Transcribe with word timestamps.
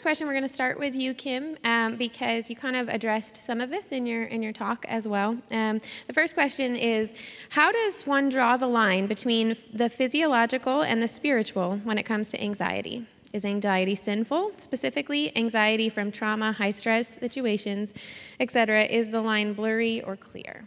first 0.00 0.18
question, 0.18 0.26
we're 0.26 0.32
going 0.32 0.48
to 0.48 0.54
start 0.54 0.78
with 0.78 0.94
you, 0.94 1.12
Kim, 1.12 1.58
um, 1.62 1.94
because 1.96 2.48
you 2.48 2.56
kind 2.56 2.74
of 2.74 2.88
addressed 2.88 3.36
some 3.36 3.60
of 3.60 3.68
this 3.68 3.92
in 3.92 4.06
your 4.06 4.24
in 4.24 4.42
your 4.42 4.50
talk 4.50 4.86
as 4.88 5.06
well. 5.06 5.36
Um, 5.50 5.78
the 6.06 6.14
first 6.14 6.32
question 6.32 6.74
is, 6.74 7.12
how 7.50 7.70
does 7.70 8.06
one 8.06 8.30
draw 8.30 8.56
the 8.56 8.66
line 8.66 9.08
between 9.08 9.58
the 9.74 9.90
physiological 9.90 10.80
and 10.80 11.02
the 11.02 11.06
spiritual 11.06 11.82
when 11.84 11.98
it 11.98 12.04
comes 12.04 12.30
to 12.30 12.42
anxiety? 12.42 13.04
Is 13.34 13.44
anxiety 13.44 13.94
sinful? 13.94 14.52
Specifically, 14.56 15.36
anxiety 15.36 15.90
from 15.90 16.10
trauma, 16.10 16.52
high 16.52 16.70
stress 16.70 17.18
situations, 17.18 17.92
etc. 18.40 18.84
Is 18.84 19.10
the 19.10 19.20
line 19.20 19.52
blurry 19.52 20.00
or 20.00 20.16
clear? 20.16 20.64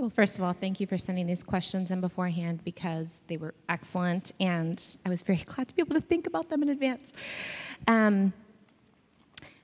Well, 0.00 0.08
first 0.08 0.38
of 0.38 0.44
all, 0.44 0.54
thank 0.54 0.80
you 0.80 0.86
for 0.86 0.96
sending 0.96 1.26
these 1.26 1.42
questions 1.42 1.90
in 1.90 2.00
beforehand 2.00 2.64
because 2.64 3.16
they 3.26 3.36
were 3.36 3.52
excellent, 3.68 4.32
and 4.40 4.82
I 5.04 5.10
was 5.10 5.20
very 5.20 5.40
glad 5.44 5.68
to 5.68 5.76
be 5.76 5.82
able 5.82 5.94
to 5.94 6.00
think 6.00 6.26
about 6.26 6.48
them 6.48 6.62
in 6.62 6.70
advance. 6.70 7.02
Um, 7.86 8.32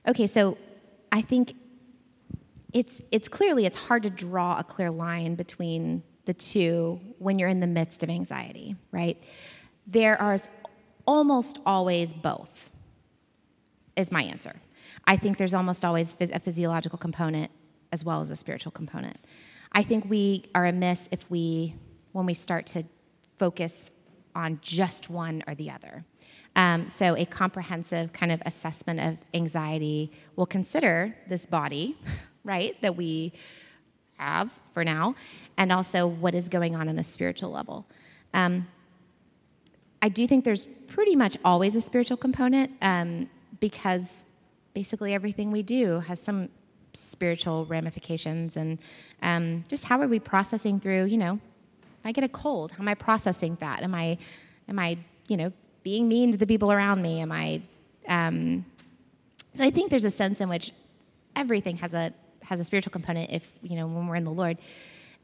okay, 0.07 0.27
so 0.27 0.59
I 1.11 1.21
think 1.21 1.55
it's 2.71 3.01
it's 3.11 3.27
clearly 3.27 3.65
it's 3.65 3.77
hard 3.77 4.03
to 4.03 4.11
draw 4.11 4.59
a 4.59 4.63
clear 4.63 4.91
line 4.91 5.33
between 5.33 6.03
the 6.25 6.35
two 6.35 6.99
when 7.17 7.39
you're 7.39 7.49
in 7.49 7.59
the 7.59 7.65
midst 7.65 8.03
of 8.03 8.09
anxiety, 8.11 8.75
right? 8.91 9.19
There 9.87 10.21
are 10.21 10.37
almost 11.07 11.57
always 11.65 12.13
both, 12.13 12.69
is 13.95 14.11
my 14.11 14.21
answer. 14.21 14.57
I 15.07 15.17
think 15.17 15.37
there's 15.37 15.55
almost 15.55 15.83
always 15.83 16.15
a 16.19 16.39
physiological 16.39 16.99
component 16.99 17.49
as 17.91 18.05
well 18.05 18.21
as 18.21 18.29
a 18.29 18.35
spiritual 18.35 18.71
component. 18.71 19.17
I 19.71 19.83
think 19.83 20.09
we 20.09 20.45
are 20.55 20.65
amiss 20.65 21.07
if 21.11 21.29
we, 21.29 21.75
when 22.11 22.25
we 22.25 22.33
start 22.33 22.65
to 22.67 22.83
focus 23.37 23.91
on 24.35 24.59
just 24.61 25.09
one 25.09 25.43
or 25.47 25.55
the 25.55 25.71
other. 25.71 26.05
Um, 26.55 26.89
so, 26.89 27.15
a 27.15 27.25
comprehensive 27.25 28.13
kind 28.13 28.31
of 28.31 28.41
assessment 28.45 28.99
of 28.99 29.17
anxiety 29.33 30.11
will 30.35 30.47
consider 30.47 31.15
this 31.29 31.45
body, 31.45 31.97
right, 32.43 32.79
that 32.81 32.95
we 32.95 33.33
have 34.17 34.51
for 34.73 34.83
now, 34.83 35.15
and 35.57 35.71
also 35.71 36.07
what 36.07 36.33
is 36.33 36.49
going 36.49 36.75
on 36.75 36.89
on 36.89 36.97
a 36.97 37.03
spiritual 37.03 37.51
level. 37.51 37.85
Um, 38.33 38.67
I 40.01 40.09
do 40.09 40.27
think 40.27 40.45
there's 40.45 40.65
pretty 40.87 41.15
much 41.15 41.37
always 41.45 41.75
a 41.75 41.81
spiritual 41.81 42.17
component 42.17 42.71
um, 42.81 43.29
because 43.59 44.25
basically 44.73 45.13
everything 45.13 45.51
we 45.51 45.63
do 45.63 45.99
has 46.01 46.19
some 46.19 46.49
spiritual 46.99 47.65
ramifications 47.65 48.57
and 48.57 48.79
um, 49.21 49.65
just 49.67 49.85
how 49.85 50.01
are 50.01 50.07
we 50.07 50.19
processing 50.19 50.79
through 50.79 51.05
you 51.05 51.17
know 51.17 51.39
if 51.99 52.05
i 52.05 52.11
get 52.11 52.23
a 52.23 52.29
cold. 52.29 52.71
How 52.71 52.83
am 52.83 52.87
i 52.87 52.95
processing 52.95 53.57
that? 53.59 53.83
Am 53.83 53.95
i 53.95 54.17
am 54.67 54.79
i 54.79 54.97
you 55.27 55.37
know 55.37 55.51
being 55.83 56.07
mean 56.07 56.31
to 56.31 56.37
the 56.37 56.47
people 56.47 56.71
around 56.71 57.01
me? 57.01 57.21
Am 57.21 57.31
i 57.31 57.61
um, 58.07 58.65
so 59.53 59.63
i 59.63 59.69
think 59.69 59.89
there's 59.89 60.03
a 60.03 60.11
sense 60.11 60.41
in 60.41 60.49
which 60.49 60.71
everything 61.35 61.77
has 61.77 61.93
a 61.93 62.13
has 62.43 62.59
a 62.59 62.63
spiritual 62.63 62.91
component 62.91 63.29
if 63.31 63.51
you 63.61 63.75
know 63.75 63.87
when 63.87 64.07
we're 64.07 64.15
in 64.15 64.23
the 64.23 64.31
lord. 64.31 64.57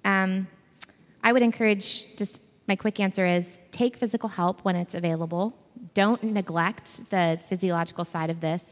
Um, 0.05 0.47
i 1.23 1.31
would 1.31 1.41
encourage 1.41 2.15
just 2.17 2.41
my 2.67 2.75
quick 2.75 2.99
answer 2.99 3.25
is 3.25 3.59
take 3.71 3.97
physical 3.97 4.29
help 4.29 4.63
when 4.63 4.75
it's 4.75 4.93
available. 4.93 5.53
Don't 5.93 6.23
neglect 6.23 7.09
the 7.09 7.39
physiological 7.49 8.05
side 8.05 8.29
of 8.29 8.39
this, 8.39 8.63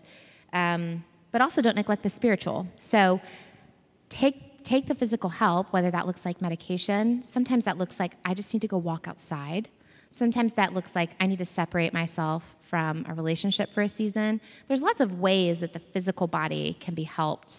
um, 0.54 1.04
but 1.32 1.42
also 1.42 1.62
don't 1.62 1.76
neglect 1.76 2.04
the 2.04 2.10
spiritual. 2.10 2.68
So 2.76 3.22
take, 4.10 4.64
take 4.64 4.88
the 4.88 4.96
physical 4.96 5.30
help, 5.30 5.72
whether 5.72 5.92
that 5.92 6.08
looks 6.08 6.26
like 6.26 6.42
medication. 6.42 7.24
Sometimes 7.24 7.64
that 7.64 7.78
looks 7.78 8.00
like 8.00 8.14
I 8.26 8.34
just 8.34 8.54
need 8.54 8.62
to 8.62 8.68
go 8.68 8.78
walk 8.78 9.08
outside. 9.08 9.70
Sometimes 10.12 10.54
that 10.54 10.74
looks 10.74 10.94
like 10.94 11.12
I 11.22 11.28
need 11.28 11.40
to 11.40 11.46
separate 11.46 11.94
myself 11.94 12.58
from 12.62 13.06
a 13.08 13.14
relationship 13.14 13.74
for 13.74 13.82
a 13.82 13.88
season. 13.88 14.42
There's 14.68 14.82
lots 14.82 15.00
of 15.00 15.20
ways 15.20 15.62
that 15.62 15.72
the 15.72 15.80
physical 15.80 16.28
body 16.28 16.76
can 16.82 16.94
be 16.94 17.04
helped. 17.04 17.56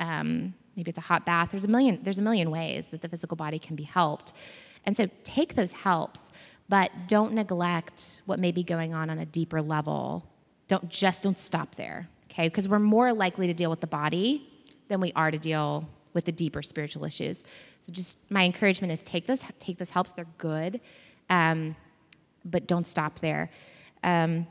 Um, 0.00 0.54
maybe 0.76 0.88
it's 0.88 0.98
a 0.98 1.02
hot 1.02 1.26
bath. 1.26 1.50
There's 1.50 1.64
a 1.64 1.68
million. 1.68 2.00
There's 2.02 2.18
a 2.18 2.22
million 2.22 2.50
ways 2.50 2.88
that 2.88 3.02
the 3.02 3.08
physical 3.08 3.36
body 3.36 3.58
can 3.58 3.76
be 3.76 3.82
helped. 3.82 4.32
And 4.86 4.96
so 4.96 5.10
take 5.24 5.56
those 5.56 5.72
helps, 5.72 6.30
but 6.70 6.90
don't 7.06 7.34
neglect 7.34 8.22
what 8.24 8.38
may 8.38 8.52
be 8.52 8.62
going 8.62 8.94
on 8.94 9.10
on 9.10 9.18
a 9.18 9.26
deeper 9.26 9.60
level. 9.60 10.24
Don't 10.68 10.88
just 10.88 11.22
don't 11.22 11.38
stop 11.38 11.74
there, 11.74 12.08
okay? 12.38 12.48
Because 12.48 12.68
we're 12.68 12.78
more 12.78 13.12
likely 13.12 13.46
to 13.48 13.54
deal 13.54 13.70
with 13.70 13.80
the 13.80 13.86
body 13.86 14.48
than 14.88 15.00
we 15.00 15.12
are 15.14 15.30
to 15.30 15.38
deal 15.38 15.88
with 16.14 16.24
the 16.24 16.32
deeper 16.32 16.62
spiritual 16.62 17.04
issues. 17.04 17.42
So 17.86 17.92
just 17.92 18.30
my 18.30 18.44
encouragement 18.44 18.92
is 18.92 19.02
take 19.02 19.26
those 19.26 19.42
take 19.58 19.78
those 19.78 19.90
helps. 19.90 20.12
They're 20.12 20.26
good, 20.38 20.80
um, 21.28 21.76
but 22.44 22.66
don't 22.66 22.86
stop 22.86 23.18
there. 23.20 23.50
Um, 24.02 24.46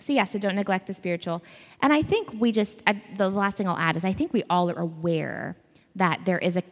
so 0.00 0.12
yeah, 0.12 0.24
so 0.24 0.38
don't 0.38 0.54
neglect 0.54 0.86
the 0.86 0.94
spiritual. 0.94 1.42
And 1.82 1.92
I 1.92 2.02
think 2.02 2.32
we 2.40 2.52
just 2.52 2.82
I, 2.86 3.02
the 3.16 3.28
last 3.28 3.56
thing 3.56 3.68
I'll 3.68 3.76
add 3.76 3.96
is 3.96 4.04
I 4.04 4.12
think 4.12 4.32
we 4.32 4.42
all 4.48 4.70
are 4.70 4.78
aware 4.78 5.56
that 5.96 6.24
there 6.24 6.38
is 6.38 6.56
a 6.56 6.62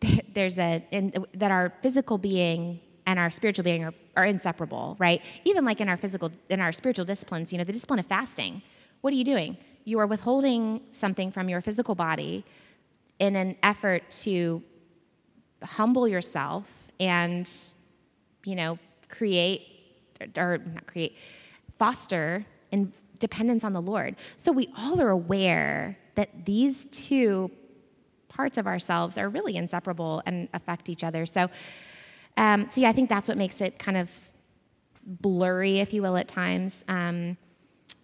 there's 0.34 0.58
a 0.58 0.84
in, 0.90 1.12
that 1.34 1.50
our 1.50 1.72
physical 1.82 2.18
being 2.18 2.80
and 3.06 3.18
our 3.18 3.30
spiritual 3.30 3.64
being 3.64 3.84
are, 3.84 3.94
are 4.16 4.24
inseparable, 4.24 4.96
right? 4.98 5.22
Even 5.44 5.64
like 5.64 5.80
in 5.80 5.88
our 5.88 5.96
physical, 5.96 6.30
in 6.48 6.60
our 6.60 6.70
spiritual 6.70 7.04
disciplines, 7.04 7.52
you 7.52 7.58
know, 7.58 7.64
the 7.64 7.72
discipline 7.72 7.98
of 7.98 8.06
fasting. 8.06 8.62
What 9.00 9.12
are 9.12 9.16
you 9.16 9.24
doing? 9.24 9.56
You 9.90 9.98
are 9.98 10.06
withholding 10.06 10.82
something 10.92 11.32
from 11.32 11.48
your 11.48 11.60
physical 11.60 11.96
body 11.96 12.44
in 13.18 13.34
an 13.34 13.56
effort 13.60 14.08
to 14.22 14.62
humble 15.64 16.06
yourself 16.06 16.92
and, 17.00 17.50
you 18.44 18.54
know, 18.54 18.78
create 19.08 19.62
or 20.36 20.58
not 20.58 20.86
create, 20.86 21.16
foster 21.76 22.46
in 22.70 22.92
dependence 23.18 23.64
on 23.64 23.72
the 23.72 23.82
Lord. 23.82 24.14
So 24.36 24.52
we 24.52 24.68
all 24.78 25.00
are 25.00 25.10
aware 25.10 25.98
that 26.14 26.46
these 26.46 26.86
two 26.92 27.50
parts 28.28 28.58
of 28.58 28.68
ourselves 28.68 29.18
are 29.18 29.28
really 29.28 29.56
inseparable 29.56 30.22
and 30.24 30.48
affect 30.54 30.88
each 30.88 31.02
other. 31.02 31.26
So, 31.26 31.50
um, 32.36 32.68
so 32.70 32.80
yeah, 32.80 32.90
I 32.90 32.92
think 32.92 33.08
that's 33.08 33.28
what 33.28 33.36
makes 33.36 33.60
it 33.60 33.80
kind 33.80 33.96
of 33.96 34.08
blurry, 35.04 35.80
if 35.80 35.92
you 35.92 36.00
will, 36.00 36.16
at 36.16 36.28
times. 36.28 36.84
Um, 36.86 37.36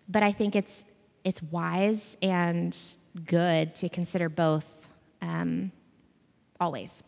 but 0.08 0.24
I 0.24 0.32
think 0.32 0.56
it's 0.56 0.82
it's 1.26 1.42
wise 1.42 2.16
and 2.22 2.78
good 3.26 3.74
to 3.74 3.88
consider 3.88 4.28
both 4.28 4.86
um, 5.20 5.72
always. 6.60 7.02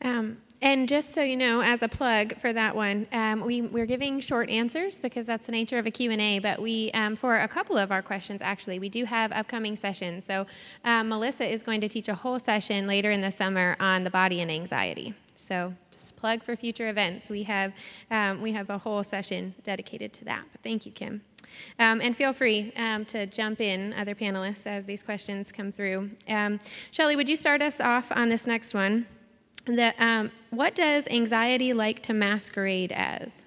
Um, 0.00 0.38
and 0.60 0.88
just 0.88 1.12
so 1.12 1.24
you 1.24 1.36
know, 1.36 1.62
as 1.62 1.82
a 1.82 1.88
plug 1.88 2.36
for 2.38 2.52
that 2.52 2.76
one, 2.76 3.08
um, 3.12 3.40
we, 3.40 3.62
we're 3.62 3.86
giving 3.86 4.20
short 4.20 4.48
answers 4.48 5.00
because 5.00 5.26
that's 5.26 5.46
the 5.46 5.52
nature 5.52 5.78
of 5.78 5.86
a 5.86 5.90
Q&A, 5.90 6.38
but 6.38 6.62
we, 6.62 6.92
um, 6.92 7.16
for 7.16 7.38
a 7.38 7.48
couple 7.48 7.76
of 7.76 7.90
our 7.90 8.02
questions, 8.02 8.40
actually, 8.40 8.78
we 8.78 8.88
do 8.88 9.04
have 9.04 9.32
upcoming 9.32 9.74
sessions. 9.74 10.24
So 10.24 10.46
um, 10.84 11.08
Melissa 11.08 11.44
is 11.44 11.64
going 11.64 11.80
to 11.80 11.88
teach 11.88 12.08
a 12.08 12.14
whole 12.14 12.38
session 12.38 12.86
later 12.86 13.10
in 13.10 13.20
the 13.20 13.32
summer 13.32 13.76
on 13.80 14.04
the 14.04 14.10
body 14.10 14.40
and 14.40 14.50
anxiety. 14.50 15.14
So 15.42 15.74
just 15.90 16.16
plug 16.16 16.42
for 16.42 16.56
future 16.56 16.88
events. 16.88 17.28
We 17.28 17.42
have, 17.44 17.72
um, 18.10 18.40
we 18.40 18.52
have 18.52 18.70
a 18.70 18.78
whole 18.78 19.02
session 19.02 19.54
dedicated 19.62 20.12
to 20.14 20.24
that. 20.26 20.44
But 20.52 20.62
thank 20.62 20.86
you, 20.86 20.92
Kim. 20.92 21.22
Um, 21.78 22.00
and 22.00 22.16
feel 22.16 22.32
free 22.32 22.72
um, 22.76 23.04
to 23.06 23.26
jump 23.26 23.60
in, 23.60 23.92
other 23.94 24.14
panelists, 24.14 24.66
as 24.66 24.86
these 24.86 25.02
questions 25.02 25.52
come 25.52 25.70
through. 25.70 26.10
Um, 26.28 26.60
Shelly, 26.90 27.16
would 27.16 27.28
you 27.28 27.36
start 27.36 27.60
us 27.60 27.80
off 27.80 28.10
on 28.12 28.28
this 28.28 28.46
next 28.46 28.72
one? 28.72 29.06
that 29.66 29.94
um, 29.98 30.30
what 30.50 30.74
does 30.74 31.06
anxiety 31.08 31.72
like 31.72 32.02
to 32.02 32.14
masquerade 32.14 32.92
as? 32.92 33.44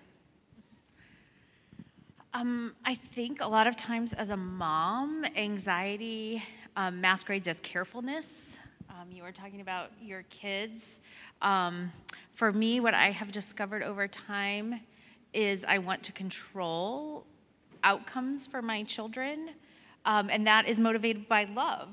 Um, 2.33 2.75
I 2.83 2.95
think 2.95 3.41
a 3.41 3.47
lot 3.47 3.67
of 3.67 3.77
times 3.77 4.13
as 4.13 4.29
a 4.29 4.37
mom, 4.37 5.25
anxiety 5.35 6.43
masquerades 6.91 7.47
as 7.47 7.59
carefulness. 7.61 8.59
Um, 9.05 9.11
you 9.11 9.23
were 9.23 9.31
talking 9.31 9.61
about 9.61 9.91
your 10.01 10.23
kids. 10.29 10.99
Um, 11.41 11.91
for 12.33 12.51
me, 12.51 12.79
what 12.79 12.93
I 12.93 13.11
have 13.11 13.31
discovered 13.31 13.83
over 13.83 14.07
time 14.07 14.81
is 15.33 15.65
I 15.67 15.79
want 15.79 16.03
to 16.03 16.11
control 16.11 17.25
outcomes 17.83 18.47
for 18.47 18.61
my 18.61 18.83
children, 18.83 19.51
um, 20.05 20.29
and 20.29 20.47
that 20.47 20.67
is 20.67 20.79
motivated 20.79 21.27
by 21.27 21.45
love 21.45 21.89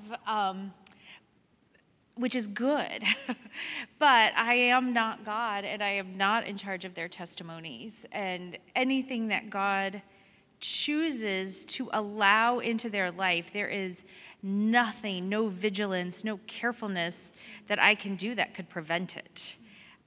which 2.15 2.35
is 2.35 2.47
good. 2.47 3.03
but 3.99 4.35
I 4.37 4.53
am 4.53 4.93
not 4.93 5.25
God 5.25 5.65
and 5.65 5.83
I 5.83 5.93
am 5.93 6.19
not 6.19 6.47
in 6.47 6.59
charge 6.59 6.85
of 6.85 6.95
their 6.95 7.09
testimonies. 7.09 8.05
And 8.13 8.59
anything 8.77 9.29
that 9.29 9.49
God 9.49 10.03
chooses 10.61 11.65
to 11.65 11.89
allow 11.91 12.59
into 12.59 12.91
their 12.91 13.11
life, 13.11 13.51
there 13.55 13.67
is 13.67 14.05
nothing, 14.43 15.29
no 15.29 15.49
vigilance, 15.49 16.25
no 16.25 16.39
carefulness 16.47 17.33
that 17.69 17.79
I 17.79 17.95
can 17.95 18.17
do 18.17 18.35
that 18.35 18.55
could 18.55 18.69
prevent 18.69 19.17
it. 19.17 19.57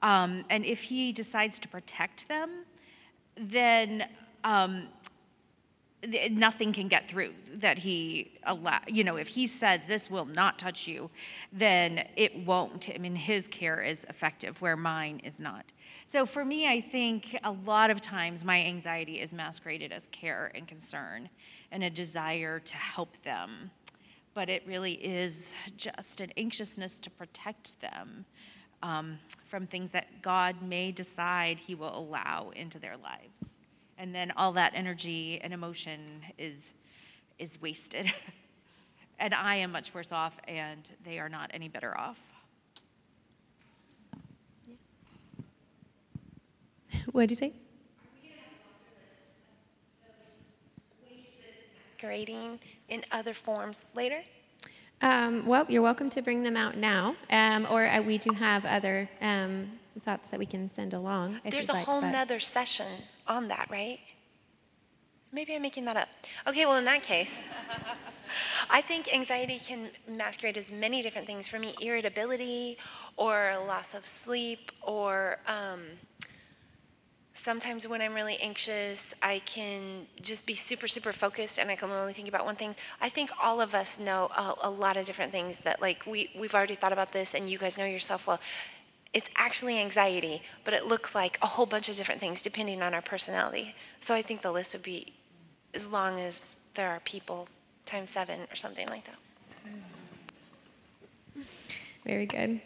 Um, 0.02 0.46
and 0.50 0.66
if 0.66 0.84
He 0.84 1.12
decides 1.12 1.60
to 1.60 1.68
protect 1.68 2.28
them, 2.28 2.66
then 3.38 4.08
um, 4.44 4.88
nothing 6.32 6.74
can 6.74 6.88
get 6.88 7.10
through 7.10 7.34
that 7.56 7.80
he 7.80 8.32
allow 8.44 8.80
you 8.88 9.04
know 9.04 9.16
if 9.16 9.30
he 9.30 9.48
said 9.48 9.82
this 9.88 10.08
will 10.08 10.26
not 10.26 10.60
touch 10.60 10.88
you 10.88 11.10
then 11.52 12.08
it 12.16 12.46
won't 12.46 12.90
i 12.94 12.98
mean 13.00 13.16
his 13.16 13.48
care 13.48 13.82
is 13.82 14.06
effective 14.08 14.62
where 14.62 14.78
mine 14.78 15.20
is 15.24 15.40
not 15.40 15.72
So 16.08 16.26
for 16.26 16.46
me, 16.46 16.68
I 16.68 16.82
think 16.82 17.38
a 17.44 17.52
lot 17.52 17.90
of 17.90 18.00
times 18.00 18.44
my 18.44 18.62
anxiety 18.64 19.20
is 19.20 19.34
masqueraded 19.34 19.92
as 19.92 20.08
care 20.12 20.52
and 20.54 20.68
concern 20.68 21.30
and 21.72 21.84
a 21.84 21.90
desire 21.90 22.60
to 22.60 22.76
help 22.76 23.22
them. 23.24 23.72
But 24.36 24.50
it 24.50 24.62
really 24.68 24.94
is 24.94 25.54
just 25.78 26.22
an 26.22 26.32
anxiousness 26.38 27.00
to 27.00 27.10
protect 27.10 27.80
them 27.82 28.26
um, 28.84 29.18
from 29.48 29.66
things 29.66 29.92
that 29.92 30.22
God 30.22 30.62
may 30.62 30.92
decide 30.92 31.58
He 31.58 31.74
will 31.74 31.98
allow 31.98 32.52
into 32.56 32.78
their 32.78 32.98
lives. 32.98 33.56
And 33.98 34.14
then 34.14 34.32
all 34.38 34.52
that 34.52 34.74
energy 34.76 35.40
and 35.42 35.54
emotion 35.54 36.22
is, 36.38 36.74
is 37.40 37.60
wasted. 37.62 38.12
and 39.20 39.34
I 39.34 39.56
am 39.56 39.72
much 39.72 39.94
worse 39.94 40.12
off, 40.12 40.38
and 40.48 40.86
they 41.04 41.18
are 41.18 41.30
not 41.30 41.50
any 41.54 41.70
better 41.70 41.98
off. 41.98 42.20
What'd 47.12 47.32
you 47.32 47.38
say? 47.38 47.54
Grading 52.06 52.60
in 52.88 53.04
other 53.12 53.34
forms 53.34 53.82
later? 53.96 54.22
Um, 55.02 55.44
well, 55.48 55.66
you're 55.68 55.82
welcome 55.82 56.10
to 56.12 56.22
bring 56.22 56.44
them 56.44 56.56
out 56.56 56.78
now, 56.78 57.16
um, 57.32 57.66
or 57.72 57.88
uh, 57.88 58.00
we 58.02 58.20
do 58.20 58.32
have 58.34 58.64
other 58.64 59.10
um, 59.22 59.72
thoughts 60.02 60.30
that 60.30 60.40
we 60.40 60.46
can 60.46 60.70
send 60.70 60.94
along. 60.94 61.40
There's 61.50 61.70
a 61.70 61.74
like, 61.74 61.86
whole 61.86 62.02
but- 62.02 62.12
nother 62.12 62.40
session 62.40 62.86
on 63.28 63.48
that, 63.48 63.70
right? 63.72 64.00
Maybe 65.32 65.56
I'm 65.56 65.64
making 65.64 65.86
that 65.86 65.98
up. 65.98 66.08
Okay, 66.48 66.66
well, 66.66 66.78
in 66.78 66.86
that 66.86 67.02
case, 67.02 67.42
I 68.70 68.82
think 68.82 69.12
anxiety 69.14 69.60
can 69.60 69.90
masquerade 70.08 70.58
as 70.58 70.72
many 70.72 71.02
different 71.02 71.26
things. 71.26 71.48
For 71.48 71.58
me, 71.58 71.74
irritability 71.82 72.78
or 73.18 73.56
loss 73.68 73.96
of 73.96 74.06
sleep, 74.06 74.72
or 74.84 75.40
um, 75.48 75.82
sometimes 77.46 77.88
when 77.88 78.02
I'm 78.02 78.16
really 78.16 78.38
anxious, 78.38 79.14
I 79.22 79.40
can 79.46 80.08
just 80.20 80.48
be 80.48 80.56
super, 80.56 80.88
super 80.88 81.14
focused 81.14 81.60
and 81.60 81.70
I 81.70 81.76
can 81.76 81.92
only 81.92 82.12
think 82.12 82.28
about 82.28 82.44
one 82.44 82.56
thing. 82.56 82.76
I 83.00 83.08
think 83.08 83.30
all 83.40 83.62
of 83.62 83.76
us 83.76 84.00
know 84.00 84.32
a, 84.36 84.56
a 84.64 84.70
lot 84.72 84.98
of 84.98 85.06
different 85.06 85.32
things 85.32 85.60
that, 85.60 85.80
like, 85.80 86.08
we, 86.08 86.32
we've 86.36 86.56
already 86.56 86.74
thought 86.74 86.92
about 86.92 87.12
this 87.12 87.36
and 87.36 87.48
you 87.48 87.60
guys 87.60 87.78
know 87.78 87.86
yourself 87.86 88.26
well. 88.26 88.40
It's 89.14 89.30
actually 89.38 89.78
anxiety, 89.78 90.42
but 90.64 90.74
it 90.74 90.88
looks 90.88 91.14
like 91.14 91.38
a 91.44 91.46
whole 91.46 91.68
bunch 91.68 91.88
of 91.88 91.96
different 91.96 92.20
things 92.20 92.42
depending 92.42 92.82
on 92.82 92.96
our 92.96 93.02
personality. 93.04 93.76
So 94.00 94.16
I 94.16 94.24
think 94.24 94.42
the 94.42 94.52
list 94.52 94.74
would 94.74 94.82
be 94.82 95.14
as 95.76 95.86
long 95.86 96.20
as 96.20 96.42
there 96.74 96.90
are 96.90 97.00
people 97.02 97.48
times 97.86 98.10
seven 98.10 98.40
or 98.52 98.56
something 98.56 98.88
like 98.88 99.04
that. 99.06 99.20
Very 102.04 102.26
good. 102.26 102.60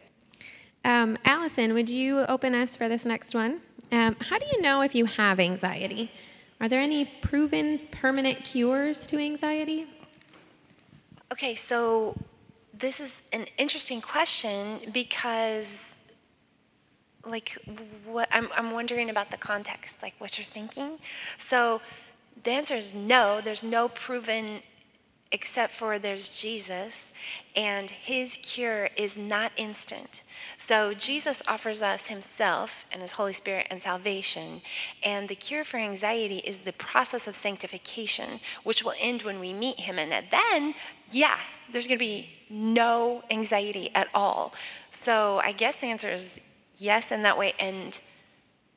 Um, 0.85 1.17
Allison, 1.25 1.73
would 1.73 1.89
you 1.89 2.19
open 2.29 2.55
us 2.55 2.77
for 2.77 2.87
this 2.87 3.03
next 3.03 3.35
one? 3.35 3.59
Um, 3.91 4.15
how 4.19 4.37
do 4.37 4.45
you 4.51 4.61
know 4.61 4.81
if 4.81 4.93
you 4.93 5.05
have 5.05 5.39
anxiety? 5.39 6.11
Are 6.61 6.67
there 6.67 6.81
any 6.81 7.05
proven 7.05 7.79
permanent 7.91 8.43
cures 8.43 9.07
to 9.07 9.17
anxiety? 9.17 9.87
Okay, 11.31 11.55
so 11.55 12.15
this 12.73 12.99
is 12.99 13.21
an 13.33 13.45
interesting 13.57 14.01
question 14.01 14.79
because, 14.93 15.95
like, 17.25 17.57
what 18.05 18.27
I'm, 18.31 18.49
I'm 18.55 18.71
wondering 18.71 19.09
about 19.09 19.31
the 19.31 19.37
context, 19.37 20.01
like 20.01 20.15
what 20.19 20.37
you're 20.37 20.45
thinking. 20.45 20.99
So 21.37 21.81
the 22.43 22.51
answer 22.51 22.75
is 22.75 22.93
no, 22.93 23.41
there's 23.41 23.63
no 23.63 23.89
proven 23.89 24.61
except 25.31 25.73
for 25.73 25.99
there's 25.99 26.29
Jesus, 26.41 27.11
and 27.55 27.89
his 27.89 28.37
cure 28.41 28.89
is 28.97 29.15
not 29.15 29.51
instant. 29.57 30.23
So 30.57 30.93
Jesus 30.93 31.43
offers 31.47 31.81
us 31.81 32.07
himself 32.07 32.83
and 32.91 33.01
his 33.01 33.11
Holy 33.11 33.33
Spirit 33.33 33.67
and 33.69 33.81
salvation, 33.81 34.61
and 35.03 35.29
the 35.29 35.35
cure 35.35 35.63
for 35.63 35.77
anxiety 35.77 36.37
is 36.37 36.59
the 36.59 36.73
process 36.73 37.27
of 37.27 37.35
sanctification, 37.35 38.39
which 38.63 38.83
will 38.83 38.93
end 38.99 39.21
when 39.21 39.39
we 39.39 39.53
meet 39.53 39.81
him. 39.81 39.99
And 39.99 40.11
then, 40.31 40.73
yeah, 41.11 41.37
there's 41.71 41.85
going 41.85 41.99
to 41.99 42.05
be 42.05 42.29
no 42.49 43.23
anxiety 43.29 43.91
at 43.93 44.07
all. 44.13 44.53
So 44.89 45.39
I 45.43 45.51
guess 45.51 45.75
the 45.75 45.87
answer 45.87 46.09
is 46.09 46.39
yes 46.75 47.11
in 47.11 47.21
that 47.23 47.37
way. 47.37 47.53
And 47.59 47.99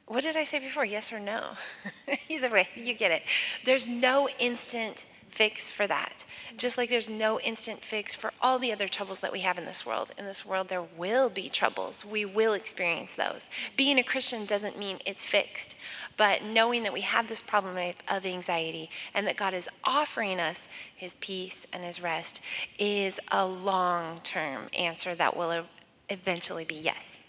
what 0.06 0.22
did 0.22 0.36
I 0.36 0.44
say 0.44 0.58
before? 0.58 0.84
Yes 0.84 1.12
or 1.12 1.18
no? 1.18 1.52
Either 2.28 2.50
way, 2.50 2.68
you 2.74 2.92
get 2.92 3.10
it. 3.10 3.22
There's 3.64 3.88
no 3.88 4.28
instant 4.38 5.06
fix 5.32 5.70
for 5.70 5.86
that. 5.86 6.24
Just 6.56 6.76
like 6.76 6.90
there's 6.90 7.08
no 7.08 7.40
instant 7.40 7.80
fix 7.80 8.14
for 8.14 8.32
all 8.40 8.58
the 8.58 8.70
other 8.70 8.86
troubles 8.86 9.20
that 9.20 9.32
we 9.32 9.40
have 9.40 9.58
in 9.58 9.64
this 9.64 9.86
world. 9.86 10.12
In 10.18 10.26
this 10.26 10.44
world, 10.44 10.68
there 10.68 10.82
will 10.82 11.30
be 11.30 11.48
troubles. 11.48 12.04
We 12.04 12.24
will 12.24 12.52
experience 12.52 13.14
those. 13.14 13.48
Being 13.76 13.98
a 13.98 14.02
Christian 14.02 14.44
doesn't 14.44 14.78
mean 14.78 14.98
it's 15.06 15.26
fixed, 15.26 15.74
but 16.16 16.44
knowing 16.44 16.82
that 16.82 16.92
we 16.92 17.00
have 17.00 17.28
this 17.28 17.40
problem 17.40 17.94
of 18.08 18.26
anxiety 18.26 18.90
and 19.14 19.26
that 19.26 19.36
God 19.36 19.54
is 19.54 19.68
offering 19.84 20.38
us 20.38 20.68
his 20.94 21.16
peace 21.16 21.66
and 21.72 21.82
his 21.82 22.02
rest 22.02 22.42
is 22.78 23.18
a 23.30 23.46
long 23.46 24.18
term 24.22 24.68
answer 24.78 25.14
that 25.14 25.36
will 25.36 25.64
eventually 26.10 26.64
be 26.64 26.74
yes. 26.74 27.22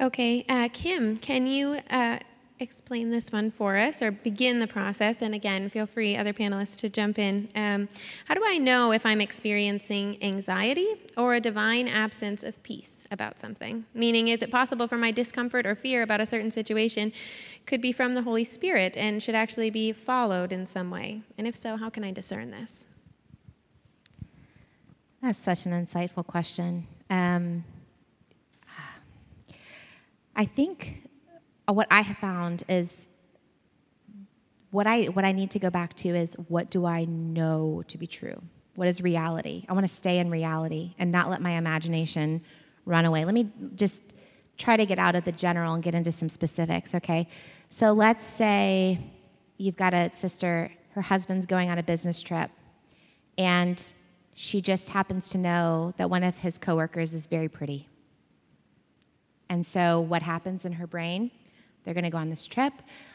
Okay, 0.00 0.44
uh, 0.48 0.68
Kim, 0.72 1.16
can 1.16 1.48
you 1.48 1.80
uh, 1.90 2.18
explain 2.60 3.10
this 3.10 3.30
one 3.30 3.50
for 3.50 3.76
us 3.76 4.02
or 4.02 4.10
begin 4.10 4.58
the 4.58 4.66
process? 4.66 5.22
And 5.22 5.34
again, 5.34 5.70
feel 5.70 5.86
free, 5.86 6.16
other 6.16 6.32
panelists, 6.32 6.76
to 6.78 6.88
jump 6.88 7.18
in. 7.18 7.48
Um, 7.54 7.88
how 8.26 8.34
do 8.34 8.42
I 8.44 8.58
know 8.58 8.92
if 8.92 9.06
I'm 9.06 9.20
experiencing 9.20 10.22
anxiety 10.22 10.88
or 11.16 11.34
a 11.34 11.40
divine 11.40 11.88
absence 11.88 12.42
of 12.42 12.62
peace 12.62 13.06
about 13.10 13.40
something? 13.40 13.84
Meaning, 13.94 14.28
is 14.28 14.42
it 14.42 14.50
possible 14.50 14.88
for 14.88 14.96
my 14.96 15.10
discomfort 15.10 15.66
or 15.66 15.74
fear 15.74 16.02
about 16.02 16.20
a 16.20 16.26
certain 16.26 16.50
situation 16.50 17.12
could 17.66 17.80
be 17.80 17.92
from 17.92 18.14
the 18.14 18.22
Holy 18.22 18.44
Spirit 18.44 18.96
and 18.96 19.22
should 19.22 19.34
actually 19.34 19.70
be 19.70 19.92
followed 19.92 20.52
in 20.52 20.66
some 20.66 20.90
way? 20.90 21.22
And 21.36 21.46
if 21.46 21.54
so, 21.54 21.76
how 21.76 21.90
can 21.90 22.04
I 22.04 22.12
discern 22.12 22.50
this? 22.50 22.86
That's 25.22 25.38
such 25.38 25.66
an 25.66 25.72
insightful 25.72 26.26
question. 26.26 26.86
Um, 27.10 27.64
I 30.36 30.44
think 30.44 31.07
Uh, 31.68 31.72
what 31.72 31.86
I 31.90 32.00
have 32.00 32.16
found 32.16 32.62
is 32.68 33.06
what 34.70 34.86
I 34.86 35.04
what 35.06 35.24
I 35.24 35.32
need 35.32 35.50
to 35.52 35.58
go 35.58 35.70
back 35.70 35.94
to 35.96 36.08
is 36.08 36.34
what 36.48 36.70
do 36.70 36.86
I 36.86 37.04
know 37.04 37.82
to 37.88 37.98
be 37.98 38.06
true? 38.06 38.40
What 38.74 38.88
is 38.88 39.00
reality? 39.02 39.64
I 39.68 39.72
want 39.72 39.86
to 39.86 39.92
stay 39.92 40.18
in 40.18 40.30
reality 40.30 40.94
and 40.98 41.10
not 41.10 41.30
let 41.30 41.42
my 41.42 41.52
imagination 41.52 42.42
run 42.84 43.04
away. 43.04 43.24
Let 43.24 43.34
me 43.34 43.50
just 43.74 44.02
try 44.56 44.76
to 44.76 44.86
get 44.86 44.98
out 44.98 45.14
of 45.14 45.24
the 45.24 45.32
general 45.32 45.74
and 45.74 45.82
get 45.82 45.94
into 45.94 46.12
some 46.12 46.28
specifics, 46.28 46.94
okay? 46.94 47.28
So 47.70 47.92
let's 47.92 48.24
say 48.24 48.98
you've 49.56 49.76
got 49.76 49.94
a 49.94 50.10
sister, 50.12 50.70
her 50.92 51.02
husband's 51.02 51.46
going 51.46 51.70
on 51.70 51.78
a 51.78 51.82
business 51.82 52.20
trip, 52.20 52.50
and 53.36 53.82
she 54.34 54.60
just 54.60 54.90
happens 54.90 55.30
to 55.30 55.38
know 55.38 55.92
that 55.96 56.08
one 56.08 56.22
of 56.22 56.38
his 56.38 56.58
coworkers 56.58 57.14
is 57.14 57.26
very 57.26 57.48
pretty. 57.48 57.88
And 59.48 59.64
so, 59.64 59.98
what 60.00 60.22
happens 60.22 60.64
in 60.64 60.72
her 60.72 60.86
brain? 60.86 61.30
They're 61.88 61.94
going 61.94 62.04
to 62.04 62.10
go 62.10 62.18
on 62.18 62.28
this 62.28 62.46
trip. 62.46 62.74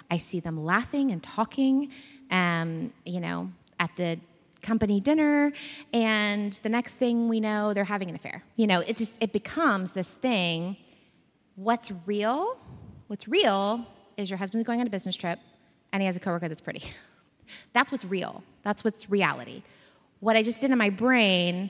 I 0.09 0.17
see 0.17 0.39
them 0.39 0.57
laughing 0.57 1.11
and 1.11 1.21
talking, 1.21 1.91
um, 2.31 2.91
you 3.05 3.19
know, 3.19 3.51
at 3.79 3.95
the 3.97 4.17
company 4.63 4.99
dinner, 4.99 5.53
and 5.93 6.53
the 6.63 6.69
next 6.69 6.95
thing 6.95 7.29
we 7.29 7.39
know, 7.39 7.75
they're 7.75 7.83
having 7.83 8.09
an 8.09 8.15
affair. 8.15 8.43
You 8.55 8.65
know, 8.65 8.79
it 8.79 8.97
just 8.97 9.21
it 9.21 9.31
becomes 9.31 9.91
this 9.91 10.11
thing. 10.11 10.75
What's 11.55 11.91
real? 12.07 12.57
What's 13.05 13.27
real 13.27 13.85
is 14.17 14.31
your 14.31 14.37
husband's 14.37 14.65
going 14.65 14.81
on 14.81 14.87
a 14.87 14.89
business 14.89 15.15
trip, 15.15 15.37
and 15.91 16.01
he 16.01 16.07
has 16.07 16.15
a 16.15 16.19
coworker 16.19 16.47
that's 16.47 16.59
pretty. 16.59 16.81
that's 17.73 17.91
what's 17.91 18.05
real. 18.05 18.43
That's 18.63 18.83
what's 18.83 19.07
reality. 19.07 19.61
What 20.19 20.35
I 20.35 20.41
just 20.41 20.61
did 20.61 20.71
in 20.71 20.79
my 20.79 20.89
brain 20.89 21.69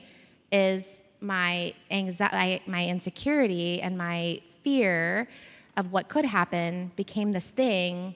is 0.54 0.86
my 1.20 1.74
anxiety, 1.92 2.64
my 2.66 2.88
insecurity, 2.88 3.82
and 3.82 3.98
my 3.98 4.40
fear 4.62 5.28
of 5.76 5.92
what 5.92 6.08
could 6.08 6.26
happen 6.26 6.92
became 6.96 7.32
this 7.32 7.50
thing 7.50 8.16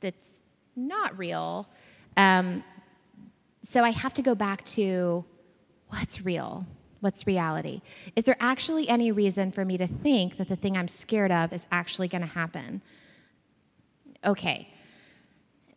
that's 0.00 0.42
not 0.74 1.16
real. 1.18 1.68
Um, 2.16 2.64
so 3.62 3.82
I 3.82 3.90
have 3.90 4.14
to 4.14 4.22
go 4.22 4.34
back 4.34 4.64
to 4.64 5.24
what's 5.88 6.24
real? 6.24 6.66
What's 7.00 7.26
reality? 7.26 7.82
Is 8.14 8.24
there 8.24 8.36
actually 8.40 8.88
any 8.88 9.12
reason 9.12 9.52
for 9.52 9.64
me 9.64 9.76
to 9.78 9.86
think 9.86 10.38
that 10.38 10.48
the 10.48 10.56
thing 10.56 10.76
I'm 10.76 10.88
scared 10.88 11.30
of 11.30 11.52
is 11.52 11.66
actually 11.70 12.08
going 12.08 12.22
to 12.22 12.28
happen? 12.28 12.82
Okay. 14.24 14.68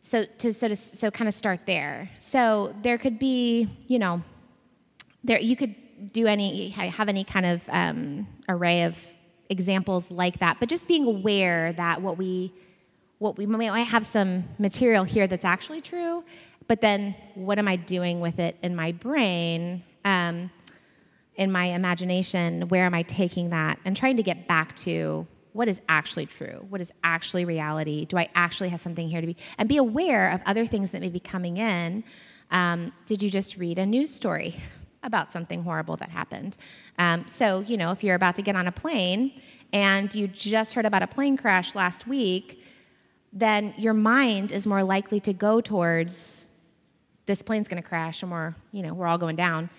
So 0.02 0.24
to 0.24 0.52
so 0.52 0.68
to 0.68 0.76
so 0.76 1.10
kind 1.10 1.28
of 1.28 1.34
start 1.34 1.66
there. 1.66 2.10
So 2.18 2.74
there 2.82 2.96
could 2.96 3.18
be, 3.18 3.68
you 3.86 3.98
know, 3.98 4.22
there 5.22 5.38
you 5.38 5.56
could 5.56 5.74
do 6.12 6.26
any 6.26 6.70
have 6.70 7.08
any 7.08 7.24
kind 7.24 7.46
of 7.46 7.62
um, 7.68 8.26
array 8.48 8.84
of 8.84 8.98
examples 9.50 10.10
like 10.10 10.38
that, 10.38 10.58
but 10.60 10.68
just 10.68 10.88
being 10.88 11.04
aware 11.04 11.72
that 11.74 12.00
what 12.00 12.16
we 12.16 12.52
what 13.18 13.36
we 13.36 13.44
might 13.44 13.82
have 13.82 14.06
some 14.06 14.44
material 14.58 15.04
here 15.04 15.26
that's 15.26 15.44
actually 15.44 15.82
true, 15.82 16.24
but 16.68 16.80
then 16.80 17.14
what 17.34 17.58
am 17.58 17.68
I 17.68 17.76
doing 17.76 18.20
with 18.20 18.38
it 18.38 18.56
in 18.62 18.74
my 18.74 18.92
brain? 18.92 19.82
Um, 20.06 20.50
in 21.36 21.52
my 21.52 21.66
imagination, 21.66 22.68
where 22.68 22.86
am 22.86 22.94
I 22.94 23.02
taking 23.02 23.50
that? 23.50 23.78
And 23.84 23.96
trying 23.96 24.16
to 24.16 24.22
get 24.22 24.48
back 24.48 24.74
to 24.76 25.26
what 25.52 25.68
is 25.68 25.80
actually 25.88 26.26
true? 26.26 26.64
What 26.68 26.80
is 26.80 26.92
actually 27.02 27.44
reality? 27.44 28.04
Do 28.04 28.16
I 28.18 28.28
actually 28.34 28.68
have 28.70 28.80
something 28.80 29.08
here 29.08 29.20
to 29.20 29.26
be? 29.26 29.36
And 29.58 29.68
be 29.68 29.76
aware 29.76 30.30
of 30.30 30.40
other 30.46 30.64
things 30.64 30.90
that 30.92 31.00
may 31.00 31.08
be 31.08 31.20
coming 31.20 31.56
in. 31.56 32.04
Um, 32.50 32.92
did 33.06 33.22
you 33.22 33.30
just 33.30 33.56
read 33.56 33.78
a 33.78 33.86
news 33.86 34.12
story 34.14 34.56
about 35.02 35.32
something 35.32 35.62
horrible 35.62 35.96
that 35.96 36.10
happened? 36.10 36.56
Um, 36.98 37.26
so, 37.26 37.60
you 37.60 37.76
know, 37.76 37.92
if 37.92 38.04
you're 38.04 38.14
about 38.14 38.34
to 38.36 38.42
get 38.42 38.56
on 38.56 38.66
a 38.66 38.72
plane 38.72 39.32
and 39.72 40.14
you 40.14 40.28
just 40.28 40.74
heard 40.74 40.86
about 40.86 41.02
a 41.02 41.06
plane 41.06 41.36
crash 41.36 41.74
last 41.74 42.06
week, 42.06 42.62
then 43.32 43.74
your 43.78 43.94
mind 43.94 44.52
is 44.52 44.66
more 44.66 44.82
likely 44.82 45.20
to 45.20 45.32
go 45.32 45.60
towards 45.60 46.48
this 47.26 47.42
plane's 47.42 47.68
going 47.68 47.80
to 47.80 47.88
crash 47.88 48.22
and 48.22 48.32
we're, 48.32 48.54
you 48.72 48.82
know, 48.82 48.92
we're 48.92 49.06
all 49.06 49.18
going 49.18 49.36
down 49.36 49.70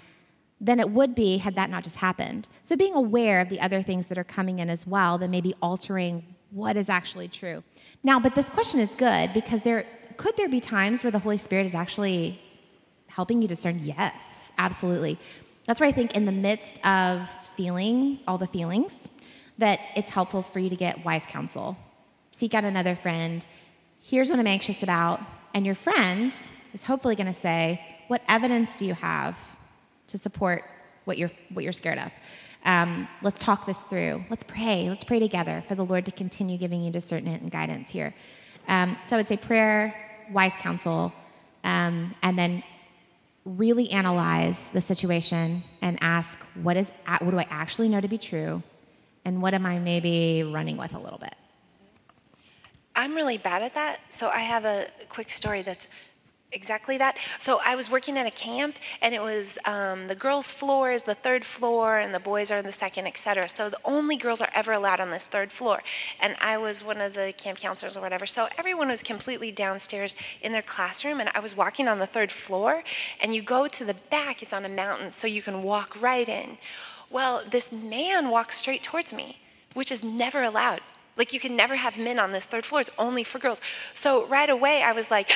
than 0.61 0.79
it 0.79 0.89
would 0.91 1.15
be 1.15 1.37
had 1.39 1.55
that 1.55 1.69
not 1.69 1.83
just 1.83 1.97
happened. 1.97 2.47
So 2.61 2.75
being 2.75 2.93
aware 2.93 3.41
of 3.41 3.49
the 3.49 3.59
other 3.59 3.81
things 3.81 4.05
that 4.07 4.17
are 4.17 4.23
coming 4.23 4.59
in 4.59 4.69
as 4.69 4.85
well 4.85 5.17
that 5.17 5.29
may 5.29 5.41
be 5.41 5.55
altering 5.61 6.23
what 6.51 6.77
is 6.77 6.87
actually 6.87 7.27
true. 7.27 7.63
Now, 8.03 8.19
but 8.19 8.35
this 8.35 8.47
question 8.49 8.79
is 8.79 8.95
good 8.95 9.33
because 9.33 9.63
there 9.63 9.85
could 10.17 10.37
there 10.37 10.47
be 10.47 10.59
times 10.59 11.03
where 11.03 11.11
the 11.11 11.19
Holy 11.19 11.37
Spirit 11.37 11.65
is 11.65 11.73
actually 11.73 12.39
helping 13.13 13.41
you 13.41 13.47
discern? 13.47 13.81
Yes, 13.83 14.51
absolutely. 14.57 15.17
That's 15.65 15.79
where 15.79 15.89
I 15.89 15.91
think 15.91 16.15
in 16.15 16.25
the 16.25 16.31
midst 16.31 16.83
of 16.85 17.29
feeling 17.55 18.19
all 18.27 18.37
the 18.37 18.47
feelings, 18.47 18.93
that 19.57 19.79
it's 19.95 20.09
helpful 20.11 20.41
for 20.41 20.59
you 20.59 20.69
to 20.69 20.75
get 20.75 21.05
wise 21.05 21.25
counsel. 21.27 21.77
Seek 22.31 22.53
out 22.53 22.63
another 22.63 22.95
friend. 22.95 23.45
Here's 24.01 24.29
what 24.29 24.39
I'm 24.39 24.47
anxious 24.47 24.81
about. 24.81 25.21
And 25.53 25.65
your 25.65 25.75
friend 25.75 26.33
is 26.73 26.83
hopefully 26.83 27.15
going 27.15 27.27
to 27.27 27.33
say, 27.33 27.81
What 28.07 28.21
evidence 28.27 28.75
do 28.75 28.85
you 28.85 28.93
have 28.95 29.37
to 30.07 30.17
support 30.17 30.63
what 31.05 31.17
you're, 31.17 31.31
what 31.53 31.63
you're 31.63 31.73
scared 31.73 31.99
of? 31.99 32.11
Um, 32.63 33.07
let's 33.21 33.39
talk 33.39 33.65
this 33.65 33.81
through. 33.81 34.25
Let's 34.29 34.43
pray. 34.43 34.87
Let's 34.87 35.03
pray 35.03 35.19
together 35.19 35.63
for 35.67 35.75
the 35.75 35.85
Lord 35.85 36.05
to 36.05 36.11
continue 36.11 36.57
giving 36.57 36.83
you 36.83 36.91
discernment 36.91 37.41
and 37.41 37.51
guidance 37.51 37.89
here. 37.89 38.13
Um, 38.67 38.97
so 39.07 39.15
I 39.15 39.19
would 39.19 39.27
say 39.27 39.37
prayer, 39.37 39.95
wise 40.31 40.53
counsel, 40.57 41.13
um, 41.63 42.15
and 42.21 42.37
then 42.37 42.63
really 43.45 43.89
analyze 43.89 44.69
the 44.69 44.81
situation 44.81 45.63
and 45.81 45.97
ask 46.01 46.37
what 46.61 46.77
is 46.77 46.91
what 47.19 47.31
do 47.31 47.39
I 47.39 47.47
actually 47.49 47.89
know 47.89 48.01
to 48.01 48.07
be 48.07 48.17
true, 48.17 48.61
and 49.25 49.41
what 49.41 49.53
am 49.53 49.65
I 49.65 49.79
maybe 49.79 50.43
running 50.43 50.77
with 50.77 50.93
a 50.93 50.99
little 50.99 51.19
bit. 51.19 51.35
I'm 52.95 53.15
really 53.15 53.37
bad 53.37 53.63
at 53.63 53.73
that, 53.75 54.01
so 54.09 54.29
I 54.29 54.39
have 54.39 54.65
a 54.65 54.87
quick 55.09 55.31
story 55.31 55.61
that's 55.61 55.87
exactly 56.51 56.97
that. 56.97 57.17
So 57.39 57.59
I 57.65 57.75
was 57.75 57.89
working 57.89 58.17
at 58.17 58.25
a 58.25 58.31
camp, 58.31 58.77
and 59.01 59.13
it 59.15 59.21
was 59.21 59.57
um, 59.65 60.07
the 60.07 60.15
girls' 60.15 60.51
floor 60.51 60.91
is 60.91 61.03
the 61.03 61.15
third 61.15 61.45
floor, 61.45 61.97
and 61.97 62.13
the 62.13 62.19
boys 62.19 62.51
are 62.51 62.57
in 62.57 62.65
the 62.65 62.71
second, 62.71 63.07
etc. 63.07 63.49
So 63.49 63.69
the 63.69 63.79
only 63.85 64.15
girls 64.15 64.41
are 64.41 64.49
ever 64.53 64.71
allowed 64.71 64.99
on 64.99 65.11
this 65.11 65.23
third 65.23 65.51
floor, 65.51 65.81
and 66.19 66.35
I 66.41 66.57
was 66.57 66.83
one 66.83 67.01
of 67.01 67.13
the 67.13 67.33
camp 67.37 67.59
counselors 67.59 67.97
or 67.97 68.01
whatever. 68.01 68.25
So 68.25 68.47
everyone 68.57 68.89
was 68.89 69.03
completely 69.03 69.51
downstairs 69.51 70.15
in 70.41 70.51
their 70.51 70.61
classroom, 70.61 71.19
and 71.19 71.29
I 71.33 71.39
was 71.39 71.55
walking 71.55 71.87
on 71.87 71.99
the 71.99 72.07
third 72.07 72.31
floor, 72.31 72.83
and 73.21 73.33
you 73.33 73.41
go 73.41 73.67
to 73.67 73.85
the 73.85 73.95
back, 74.09 74.41
it's 74.41 74.53
on 74.53 74.65
a 74.65 74.69
mountain, 74.69 75.11
so 75.11 75.27
you 75.27 75.41
can 75.41 75.63
walk 75.63 75.99
right 76.01 76.27
in. 76.27 76.57
Well, 77.09 77.43
this 77.49 77.71
man 77.71 78.29
walks 78.29 78.57
straight 78.57 78.83
towards 78.83 79.13
me, 79.13 79.39
which 79.73 79.91
is 79.91 80.03
never 80.03 80.43
allowed. 80.43 80.81
Like 81.17 81.33
you 81.33 81.39
can 81.39 81.55
never 81.55 81.75
have 81.75 81.97
men 81.97 82.19
on 82.19 82.31
this 82.31 82.45
third 82.45 82.65
floor. 82.65 82.81
It's 82.81 82.89
only 82.97 83.23
for 83.23 83.37
girls. 83.37 83.61
So 83.93 84.25
right 84.27 84.49
away 84.49 84.81
I 84.81 84.93
was 84.93 85.11
like 85.11 85.29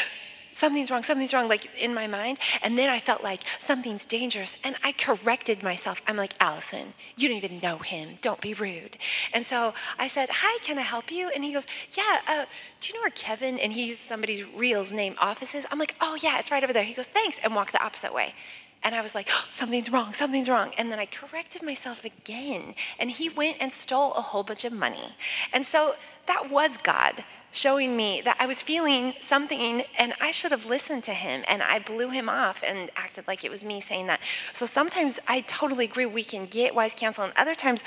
something's 0.56 0.90
wrong, 0.90 1.04
something's 1.04 1.34
wrong, 1.34 1.50
like 1.50 1.70
in 1.76 1.94
my 1.94 2.08
mind. 2.08 2.40
And 2.64 2.78
then 2.78 2.90
I 2.90 3.00
felt 3.00 3.22
like 3.24 3.42
something's 3.60 4.06
dangerous. 4.06 4.58
And 4.64 4.76
I 4.84 4.94
corrected 4.94 5.62
myself. 5.62 6.02
I'm 6.08 6.16
like, 6.16 6.34
Allison, 6.40 6.94
you 7.18 7.28
don't 7.28 7.38
even 7.38 7.60
know 7.60 7.78
him. 7.78 8.18
Don't 8.22 8.42
be 8.42 8.54
rude. 8.54 8.98
And 9.34 9.46
so 9.46 9.74
I 10.00 10.08
said, 10.08 10.30
Hi, 10.32 10.58
can 10.64 10.80
I 10.80 10.84
help 10.84 11.12
you? 11.12 11.30
And 11.30 11.44
he 11.44 11.54
goes, 11.54 11.68
Yeah, 11.92 12.20
uh, 12.28 12.46
do 12.80 12.90
you 12.90 12.96
know 12.96 13.04
where 13.04 13.12
Kevin, 13.12 13.60
and 13.60 13.74
he 13.74 13.86
used 13.86 14.02
somebody's 14.02 14.48
real 14.54 14.86
name, 14.86 15.16
office 15.20 15.54
is? 15.54 15.68
I'm 15.72 15.80
like, 15.80 15.96
Oh, 16.00 16.18
yeah, 16.22 16.40
it's 16.40 16.52
right 16.52 16.64
over 16.64 16.74
there. 16.74 16.84
He 16.84 16.94
goes, 16.94 17.08
Thanks, 17.08 17.40
and 17.44 17.54
walked 17.54 17.74
the 17.74 17.84
opposite 17.84 18.14
way. 18.14 18.34
And 18.84 18.94
I 18.94 19.02
was 19.02 19.16
like, 19.16 19.28
oh, 19.32 19.46
something's 19.52 19.92
wrong, 19.92 20.14
something's 20.14 20.48
wrong. 20.48 20.72
And 20.78 20.92
then 20.92 21.00
I 21.00 21.08
corrected 21.08 21.64
myself 21.64 22.06
again. 22.06 22.76
And 23.00 23.10
he 23.10 23.30
went 23.30 23.58
and 23.60 23.74
stole 23.74 24.14
a 24.14 24.22
whole 24.22 24.44
bunch 24.44 24.64
of 24.64 24.74
money. 24.74 25.16
And 25.52 25.66
so 25.66 25.96
that 26.28 26.52
was 26.52 26.78
God 26.78 27.24
showing 27.56 27.96
me 27.96 28.22
that 28.22 28.38
I 28.40 28.46
was 28.46 28.62
feeling 28.62 29.14
something 29.22 29.84
and 29.98 30.14
I 30.20 30.32
should 30.32 30.52
have 30.52 30.66
listened 30.66 31.04
to 31.06 31.14
him 31.14 31.44
and 31.48 31.64
I 31.64 31.80
blew 31.80 32.10
him 32.10 32.30
off 32.30 32.64
and 32.66 32.92
acted 32.96 33.28
like 33.28 33.44
it 33.44 33.52
was 33.52 33.64
me 33.64 33.82
saying 33.82 34.08
that. 34.08 34.20
So 34.54 34.66
sometimes 34.66 35.20
I 35.28 35.42
totally 35.42 35.86
agree 35.86 36.06
we 36.06 36.24
can 36.24 36.46
get 36.46 36.76
wise 36.76 36.94
counsel 36.96 37.24
and 37.24 37.34
other 37.36 37.56
times 37.56 37.84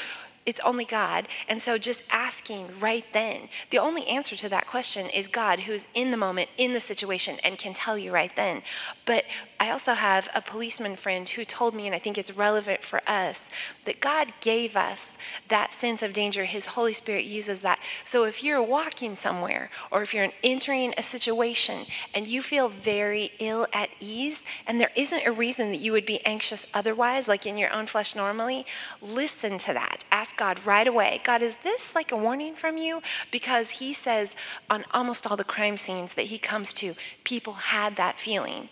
it's 0.49 0.61
only 0.61 0.87
God. 0.87 1.29
And 1.47 1.61
so 1.61 1.77
just 1.77 2.11
asking 2.11 2.81
right 2.81 3.05
then, 3.13 3.51
the 3.69 3.79
only 3.79 4.07
answer 4.07 4.35
to 4.37 4.49
that 4.49 4.67
question 4.67 5.07
is 5.15 5.29
God, 5.29 5.61
who 5.61 5.73
is 5.73 5.87
in 5.93 6.11
the 6.11 6.17
moment, 6.17 6.49
in 6.57 6.73
the 6.73 6.81
situation, 6.81 7.37
and 7.45 7.59
can 7.59 7.75
tell 7.75 7.99
you 7.99 8.13
right 8.13 8.35
then. 8.35 8.63
But 9.05 9.27
I 9.61 9.71
also 9.71 9.95
have 9.95 10.29
a 10.35 10.41
policeman 10.41 10.95
friend 10.95 11.29
who 11.29 11.45
told 11.45 11.75
me, 11.75 11.87
and 11.87 11.95
I 11.95 11.99
think 11.99 12.17
it's 12.17 12.37
relevant 12.37 12.85
for 12.85 13.01
us, 13.09 13.51
that 13.87 13.99
God 14.01 14.29
gave 14.41 14.77
us 14.77 15.19
that 15.49 15.75
sense 15.75 16.01
of 16.01 16.13
danger. 16.13 16.45
His 16.45 16.67
Holy 16.67 16.93
Spirit 16.93 17.25
uses 17.25 17.61
that. 17.63 17.81
So 18.05 18.25
if 18.25 18.45
you're 18.45 18.63
walking 18.63 19.17
somewhere 19.17 19.71
or 19.91 20.03
if 20.03 20.15
you're 20.15 20.29
entering 20.45 20.95
a 20.97 21.03
situation 21.03 21.87
and 22.15 22.29
you 22.29 22.41
feel 22.41 22.69
very 22.69 23.33
ill 23.41 23.67
at 23.73 23.91
ease, 23.99 24.45
and 24.65 24.81
there 24.81 24.93
isn't 24.95 25.27
a 25.27 25.33
reason 25.33 25.71
that 25.73 25.81
you 25.81 25.91
would 25.91 26.07
be 26.07 26.25
anxious 26.25 26.71
otherwise, 26.73 27.27
like 27.27 27.45
in 27.45 27.59
your 27.59 27.73
own 27.73 27.87
flesh 27.87 28.15
normally, 28.15 28.65
listen 29.03 29.59
to 29.59 29.73
that. 29.73 30.05
Ask 30.13 30.37
God 30.37 30.65
right 30.65 30.87
away 30.87 31.21
God, 31.25 31.43
is 31.43 31.57
this 31.57 31.97
like 31.97 32.13
a 32.13 32.17
warning 32.17 32.55
from 32.55 32.77
you? 32.77 33.03
Because 33.33 33.71
He 33.71 33.93
says 33.93 34.37
on 34.71 34.85
almost 34.93 35.29
all 35.29 35.37
the 35.37 35.43
crime 35.43 35.77
scenes 35.77 36.15
that 36.15 36.27
He 36.27 36.39
comes 36.39 36.73
to, 36.75 36.95
people 37.25 37.55
had 37.55 37.97
that 37.97 38.19
feeling 38.19 38.69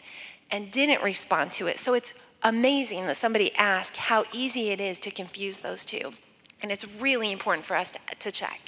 and 0.50 0.71
didn't 0.71 1.03
respond 1.03 1.53
to 1.53 1.67
it. 1.67 1.79
So 1.79 1.95
it's 1.95 2.12
amazing 2.43 3.07
that 3.07 3.17
somebody 3.17 3.55
asked 3.57 3.97
how 3.97 4.25
easy 4.33 4.71
it 4.71 4.81
is 4.81 5.00
to 5.00 5.11
confuse 5.11 5.59
those 5.59 5.85
two. 5.85 6.12
And 6.62 6.71
it's 6.71 7.00
really 7.00 7.33
important 7.33 7.65
for 7.65 7.76
us 7.76 7.93
to, 7.93 7.99
to 8.19 8.33
check. 8.33 8.61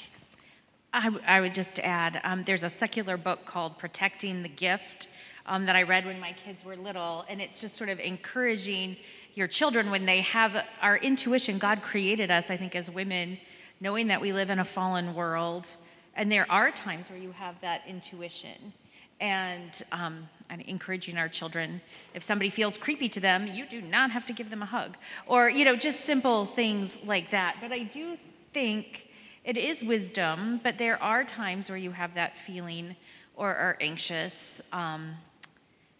I, 0.92 1.40
would 1.40 1.54
just 1.54 1.78
add 1.80 2.20
um, 2.24 2.44
there's 2.44 2.62
a 2.62 2.70
secular 2.70 3.16
book 3.16 3.44
called 3.44 3.78
Protecting 3.78 4.42
the 4.42 4.48
Gift 4.48 5.08
um, 5.46 5.66
that 5.66 5.76
I 5.76 5.82
read 5.82 6.06
when 6.06 6.18
my 6.18 6.34
kids 6.44 6.64
were 6.64 6.76
little, 6.76 7.24
and 7.28 7.40
it's 7.40 7.60
just 7.60 7.76
sort 7.76 7.90
of 7.90 8.00
encouraging 8.00 8.96
your 9.34 9.46
children 9.46 9.90
when 9.90 10.06
they 10.06 10.22
have 10.22 10.64
our 10.80 10.96
intuition. 10.96 11.58
God 11.58 11.82
created 11.82 12.30
us, 12.30 12.50
I 12.50 12.56
think, 12.56 12.74
as 12.74 12.90
women, 12.90 13.38
knowing 13.80 14.08
that 14.08 14.20
we 14.20 14.32
live 14.32 14.50
in 14.50 14.58
a 14.58 14.64
fallen 14.64 15.14
world, 15.14 15.68
and 16.16 16.32
there 16.32 16.50
are 16.50 16.70
times 16.70 17.10
where 17.10 17.18
you 17.18 17.32
have 17.32 17.60
that 17.60 17.82
intuition 17.86 18.72
and, 19.20 19.82
um, 19.92 20.28
and 20.48 20.62
encouraging 20.62 21.18
our 21.18 21.28
children. 21.28 21.80
If 22.14 22.22
somebody 22.22 22.50
feels 22.50 22.78
creepy 22.78 23.08
to 23.10 23.20
them 23.20 23.46
you 23.46 23.66
do 23.66 23.80
not 23.80 24.10
have 24.10 24.24
to 24.26 24.32
give 24.32 24.50
them 24.50 24.62
a 24.62 24.66
hug 24.66 24.96
or 25.26 25.48
you 25.48 25.64
know 25.64 25.76
just 25.76 26.00
simple 26.04 26.46
things 26.46 26.98
like 27.04 27.30
that. 27.30 27.56
But 27.60 27.72
i 27.72 27.80
do 27.80 28.18
think 28.52 29.08
it 29.44 29.56
is 29.56 29.82
wisdom 29.82 30.60
but 30.62 30.78
there 30.78 31.02
are 31.02 31.24
times 31.24 31.68
where 31.68 31.78
you 31.78 31.92
have 31.92 32.14
that 32.14 32.36
feeling 32.36 32.96
or 33.36 33.54
are 33.54 33.76
anxious 33.80 34.60
um, 34.72 35.14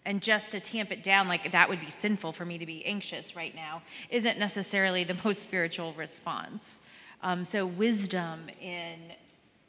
and 0.04 0.22
just 0.22 0.52
to 0.52 0.60
tamp 0.60 0.90
it 0.90 1.02
down 1.02 1.28
like 1.28 1.52
that 1.52 1.68
would 1.68 1.80
be 1.80 1.90
sinful 1.90 2.32
for 2.32 2.44
me 2.44 2.56
to 2.56 2.66
be 2.66 2.84
anxious 2.87 3.37
right 3.37 3.54
now 3.54 3.82
isn't 4.10 4.38
necessarily 4.38 5.04
the 5.04 5.16
most 5.25 5.42
spiritual 5.42 5.92
response. 5.92 6.80
Um, 7.22 7.44
so 7.44 7.66
wisdom 7.66 8.46
in 8.60 8.98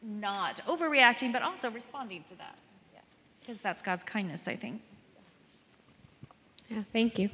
not 0.01 0.61
overreacting 0.65 1.33
but 1.33 1.41
also 1.41 1.69
responding 1.69 2.23
to 2.29 2.35
that 2.37 2.55
because 3.49 3.63
that's 3.63 3.81
God's 3.81 4.03
kindness, 4.03 4.47
I 4.47 4.55
think. 4.55 4.79
Yeah, 6.69 6.83
thank 6.93 7.17
you. 7.17 7.31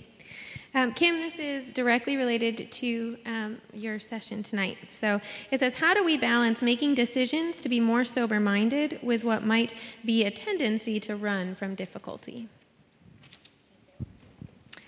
Um, 0.73 0.93
Kim, 0.93 1.17
this 1.17 1.39
is 1.39 1.73
directly 1.73 2.15
related 2.15 2.71
to 2.71 3.17
um, 3.25 3.57
your 3.73 3.99
session 3.99 4.41
tonight. 4.41 4.77
So 4.87 5.19
it 5.51 5.59
says, 5.59 5.75
How 5.75 5.93
do 5.93 6.05
we 6.05 6.15
balance 6.15 6.61
making 6.61 6.95
decisions 6.95 7.59
to 7.59 7.67
be 7.67 7.81
more 7.81 8.05
sober 8.05 8.39
minded 8.39 8.97
with 9.03 9.25
what 9.25 9.43
might 9.43 9.73
be 10.05 10.23
a 10.23 10.31
tendency 10.31 11.01
to 11.01 11.17
run 11.17 11.53
from 11.53 11.75
difficulty? 11.75 12.47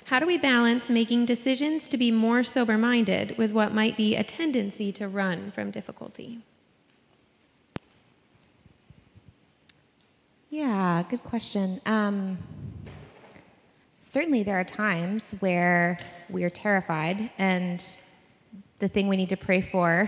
How 0.06 0.20
do 0.20 0.26
we 0.26 0.38
balance 0.38 0.90
making 0.90 1.26
decisions 1.26 1.90
to 1.90 1.98
be 1.98 2.10
more 2.10 2.42
sober 2.42 2.78
minded 2.78 3.38
with 3.38 3.52
what 3.52 3.74
might 3.74 3.98
be 3.98 4.16
a 4.16 4.24
tendency 4.24 4.94
to 4.94 5.10
run 5.10 5.52
from 5.52 5.72
difficulty? 5.72 6.40
Yeah, 10.50 11.04
good 11.10 11.26
question. 11.26 11.82
Um, 11.86 12.38
certainly, 14.00 14.44
there 14.44 14.58
are 14.58 14.64
times 14.64 15.36
where 15.40 16.00
we 16.30 16.46
are 16.46 16.50
terrified, 16.50 17.30
and 17.38 17.86
the 18.80 18.88
thing 18.88 19.10
we 19.10 19.18
need 19.18 19.28
to 19.28 19.36
pray 19.36 19.60
for 19.60 20.08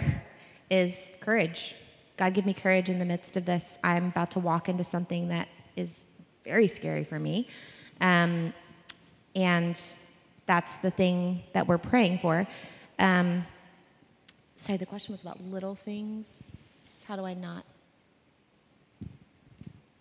is 0.70 0.96
courage. 1.20 1.76
God, 2.16 2.34
give 2.34 2.46
me 2.46 2.54
courage 2.54 2.90
in 2.90 3.00
the 3.00 3.06
midst 3.06 3.36
of 3.36 3.44
this. 3.44 3.78
I'm 3.84 4.06
about 4.06 4.32
to 4.32 4.40
walk 4.40 4.70
into 4.70 4.86
something 4.86 5.28
that 5.28 5.50
is 5.76 6.00
very 6.46 6.70
scary 6.70 7.04
for 7.04 7.20
me. 7.20 7.46
Um, 8.00 8.54
and 9.36 9.78
that's 10.46 10.78
the 10.78 10.92
thing 10.92 11.44
that 11.52 11.68
we're 11.68 11.78
praying 11.78 12.20
for. 12.20 12.48
Um, 12.98 13.46
sorry, 14.56 14.78
the 14.78 14.86
question 14.86 15.12
was 15.12 15.22
about 15.22 15.42
little 15.44 15.76
things. 15.76 16.28
How 17.06 17.18
do 17.18 17.26
I 17.26 17.34
not? 17.34 17.66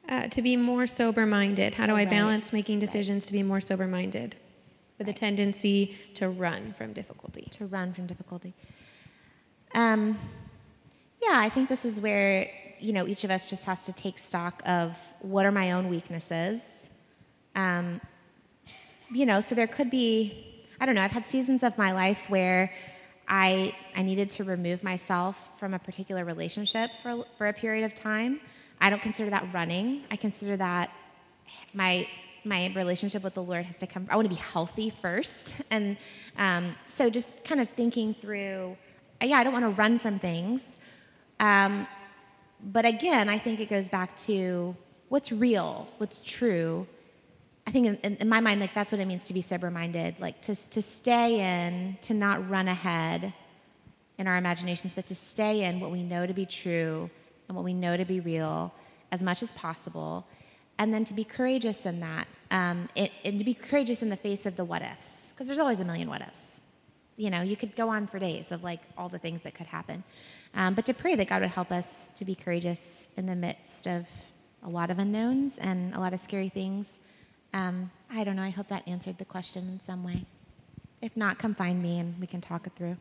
Uh, 0.08 0.26
to 0.28 0.40
be 0.40 0.56
more 0.56 0.86
sober 0.86 1.26
minded. 1.26 1.74
How 1.74 1.86
do 1.86 1.92
Oh, 1.92 1.96
I 1.96 2.06
balance 2.06 2.52
making 2.52 2.78
decisions 2.78 3.26
to 3.26 3.32
be 3.32 3.42
more 3.42 3.60
sober 3.60 3.86
minded 3.86 4.36
with 4.98 5.08
a 5.08 5.12
tendency 5.12 5.96
to 6.14 6.28
run 6.30 6.72
from 6.78 6.92
difficulty? 6.94 7.48
to 7.58 7.66
run 7.66 7.92
from 7.92 8.06
difficulty. 8.06 8.54
Um, 9.74 10.18
yeah, 11.22 11.34
I 11.34 11.48
think 11.50 11.68
this 11.68 11.84
is 11.84 12.00
where 12.00 12.48
you 12.80 12.92
know 12.92 13.06
each 13.06 13.24
of 13.24 13.30
us 13.30 13.44
just 13.44 13.64
has 13.66 13.84
to 13.84 13.92
take 13.92 14.18
stock 14.18 14.62
of 14.64 14.96
what 15.20 15.44
are 15.44 15.52
my 15.52 15.72
own 15.72 15.88
weaknesses. 15.88 16.88
Um, 17.54 18.00
you 19.12 19.26
know, 19.26 19.40
so 19.40 19.54
there 19.54 19.66
could 19.66 19.90
be, 19.90 20.64
I 20.80 20.86
don't 20.86 20.94
know. 20.94 21.02
I've 21.02 21.10
had 21.12 21.26
seasons 21.26 21.62
of 21.62 21.76
my 21.76 21.92
life 21.92 22.24
where 22.28 22.72
I 23.26 23.74
I 23.94 24.02
needed 24.02 24.30
to 24.30 24.44
remove 24.44 24.82
myself 24.82 25.50
from 25.58 25.74
a 25.74 25.78
particular 25.78 26.24
relationship 26.24 26.90
for 27.02 27.26
for 27.36 27.48
a 27.48 27.52
period 27.52 27.84
of 27.84 27.94
time. 27.94 28.40
I 28.80 28.90
don't 28.90 29.02
consider 29.02 29.30
that 29.30 29.52
running. 29.52 30.04
I 30.10 30.16
consider 30.16 30.56
that 30.56 30.90
my 31.74 32.08
my 32.44 32.72
relationship 32.74 33.24
with 33.24 33.34
the 33.34 33.42
Lord 33.42 33.66
has 33.66 33.78
to 33.78 33.86
come. 33.86 34.06
I 34.10 34.16
want 34.16 34.30
to 34.30 34.34
be 34.34 34.40
healthy 34.40 34.90
first, 34.90 35.56
and 35.70 35.96
um, 36.36 36.74
so 36.86 37.10
just 37.10 37.44
kind 37.44 37.60
of 37.60 37.68
thinking 37.70 38.14
through. 38.14 38.76
uh, 39.22 39.26
Yeah, 39.26 39.38
I 39.38 39.44
don't 39.44 39.52
want 39.52 39.64
to 39.64 39.70
run 39.70 39.98
from 39.98 40.18
things, 40.18 40.66
um, 41.40 41.86
but 42.62 42.86
again, 42.86 43.28
I 43.28 43.38
think 43.38 43.60
it 43.60 43.68
goes 43.68 43.88
back 43.88 44.16
to 44.28 44.76
what's 45.08 45.32
real, 45.32 45.88
what's 45.98 46.20
true. 46.20 46.86
I 47.66 47.70
think 47.70 47.86
in, 47.86 47.96
in, 47.96 48.16
in 48.16 48.28
my 48.30 48.40
mind, 48.40 48.60
like 48.60 48.72
that's 48.72 48.92
what 48.92 49.00
it 49.00 49.06
means 49.06 49.26
to 49.26 49.34
be 49.34 49.42
sober-minded, 49.42 50.16
like 50.20 50.40
to 50.42 50.54
to 50.54 50.80
stay 50.80 51.40
in, 51.40 51.98
to 52.02 52.14
not 52.14 52.48
run 52.48 52.68
ahead 52.68 53.34
in 54.16 54.26
our 54.26 54.36
imaginations, 54.36 54.94
but 54.94 55.06
to 55.06 55.14
stay 55.14 55.64
in 55.64 55.80
what 55.80 55.90
we 55.90 56.02
know 56.02 56.26
to 56.26 56.34
be 56.34 56.46
true 56.46 57.10
and 57.48 57.56
what 57.56 57.64
we 57.64 57.74
know 57.74 57.96
to 57.96 58.04
be 58.04 58.20
real 58.20 58.72
as 59.10 59.22
much 59.22 59.42
as 59.42 59.50
possible, 59.52 60.26
and 60.78 60.92
then 60.92 61.04
to 61.04 61.14
be 61.14 61.24
courageous 61.24 61.86
in 61.86 62.00
that, 62.00 62.28
um, 62.50 62.88
it, 62.94 63.10
and 63.24 63.38
to 63.38 63.44
be 63.44 63.54
courageous 63.54 64.02
in 64.02 64.10
the 64.10 64.16
face 64.16 64.46
of 64.46 64.56
the 64.56 64.64
what 64.64 64.82
ifs, 64.82 65.30
because 65.30 65.46
there's 65.46 65.58
always 65.58 65.80
a 65.80 65.84
million 65.84 66.08
what 66.08 66.20
ifs. 66.20 66.60
You 67.16 67.30
know, 67.30 67.42
you 67.42 67.56
could 67.56 67.74
go 67.74 67.88
on 67.88 68.06
for 68.06 68.18
days 68.18 68.52
of 68.52 68.62
like 68.62 68.80
all 68.96 69.08
the 69.08 69.18
things 69.18 69.40
that 69.42 69.54
could 69.54 69.66
happen, 69.66 70.04
um, 70.54 70.74
but 70.74 70.84
to 70.86 70.94
pray 70.94 71.14
that 71.16 71.26
God 71.26 71.40
would 71.40 71.50
help 71.50 71.72
us 71.72 72.10
to 72.16 72.24
be 72.24 72.34
courageous 72.34 73.08
in 73.16 73.26
the 73.26 73.34
midst 73.34 73.86
of 73.86 74.06
a 74.62 74.68
lot 74.68 74.90
of 74.90 74.98
unknowns 74.98 75.58
and 75.58 75.94
a 75.94 76.00
lot 76.00 76.12
of 76.12 76.20
scary 76.20 76.48
things. 76.48 77.00
Um, 77.54 77.90
I 78.10 78.24
don't 78.24 78.36
know. 78.36 78.42
I 78.42 78.50
hope 78.50 78.68
that 78.68 78.86
answered 78.86 79.18
the 79.18 79.24
question 79.24 79.68
in 79.68 79.80
some 79.80 80.04
way. 80.04 80.26
If 81.00 81.16
not, 81.16 81.38
come 81.38 81.54
find 81.54 81.82
me 81.82 81.98
and 81.98 82.20
we 82.20 82.26
can 82.26 82.40
talk 82.40 82.66
it 82.66 82.72
through. 82.76 82.96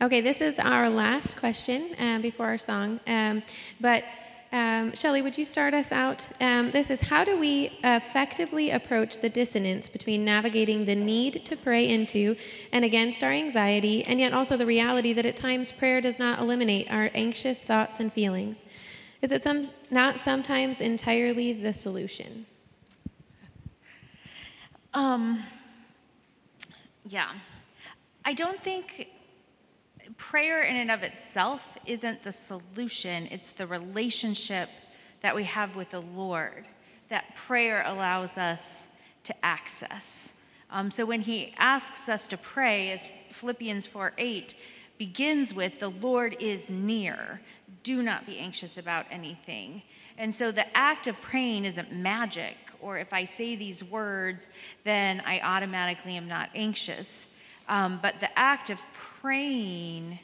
Okay, 0.00 0.20
this 0.20 0.40
is 0.40 0.58
our 0.58 0.90
last 0.90 1.36
question 1.38 1.94
um, 1.98 2.22
before 2.22 2.46
our 2.46 2.58
song. 2.58 2.98
Um, 3.06 3.42
but 3.80 4.02
um, 4.50 4.94
Shelley, 4.94 5.22
would 5.22 5.38
you 5.38 5.44
start 5.44 5.74
us 5.74 5.92
out? 5.92 6.28
Um, 6.40 6.72
this 6.72 6.90
is 6.90 7.02
how 7.02 7.24
do 7.24 7.38
we 7.38 7.78
effectively 7.84 8.70
approach 8.70 9.20
the 9.20 9.28
dissonance 9.28 9.88
between 9.88 10.24
navigating 10.24 10.84
the 10.84 10.96
need 10.96 11.46
to 11.46 11.56
pray 11.56 11.88
into 11.88 12.36
and 12.72 12.84
against 12.84 13.22
our 13.22 13.30
anxiety, 13.30 14.04
and 14.04 14.18
yet 14.18 14.32
also 14.32 14.56
the 14.56 14.66
reality 14.66 15.12
that 15.12 15.24
at 15.24 15.36
times 15.36 15.72
prayer 15.72 16.00
does 16.00 16.18
not 16.18 16.40
eliminate 16.40 16.90
our 16.90 17.10
anxious 17.14 17.64
thoughts 17.64 18.00
and 18.00 18.12
feelings? 18.12 18.64
Is 19.22 19.30
it 19.30 19.44
some, 19.44 19.70
not 19.90 20.18
sometimes 20.18 20.80
entirely 20.80 21.52
the 21.52 21.72
solution? 21.72 22.44
Um, 24.92 25.44
yeah. 27.06 27.30
I 28.24 28.34
don't 28.34 28.62
think 28.62 29.08
prayer 30.16 30.62
in 30.62 30.76
and 30.76 30.90
of 30.90 31.02
itself 31.02 31.60
isn't 31.86 32.22
the 32.22 32.32
solution, 32.32 33.28
it's 33.30 33.50
the 33.50 33.66
relationship 33.66 34.68
that 35.22 35.34
we 35.34 35.44
have 35.44 35.74
with 35.76 35.90
the 35.90 36.00
Lord 36.00 36.66
that 37.08 37.34
prayer 37.36 37.82
allows 37.86 38.38
us 38.38 38.86
to 39.24 39.34
access. 39.44 40.46
Um, 40.70 40.90
so 40.90 41.04
when 41.04 41.22
he 41.22 41.52
asks 41.58 42.08
us 42.08 42.26
to 42.28 42.36
pray, 42.36 42.90
as 42.90 43.06
Philippians 43.30 43.86
4 43.86 44.14
8 44.16 44.54
begins 44.98 45.52
with, 45.52 45.80
the 45.80 45.90
Lord 45.90 46.36
is 46.40 46.70
near. 46.70 47.40
Do 47.82 48.02
not 48.02 48.24
be 48.24 48.38
anxious 48.38 48.78
about 48.78 49.06
anything. 49.10 49.82
And 50.16 50.34
so 50.34 50.52
the 50.52 50.76
act 50.76 51.06
of 51.06 51.20
praying 51.20 51.64
isn't 51.64 51.92
magic, 51.92 52.56
or 52.80 52.98
if 52.98 53.12
I 53.12 53.24
say 53.24 53.56
these 53.56 53.82
words, 53.82 54.48
then 54.84 55.22
I 55.26 55.40
automatically 55.40 56.16
am 56.16 56.28
not 56.28 56.50
anxious. 56.54 57.26
Um, 57.68 57.98
but 58.02 58.20
the 58.20 58.36
act 58.38 58.70
of 58.70 58.80
praying 59.20 60.18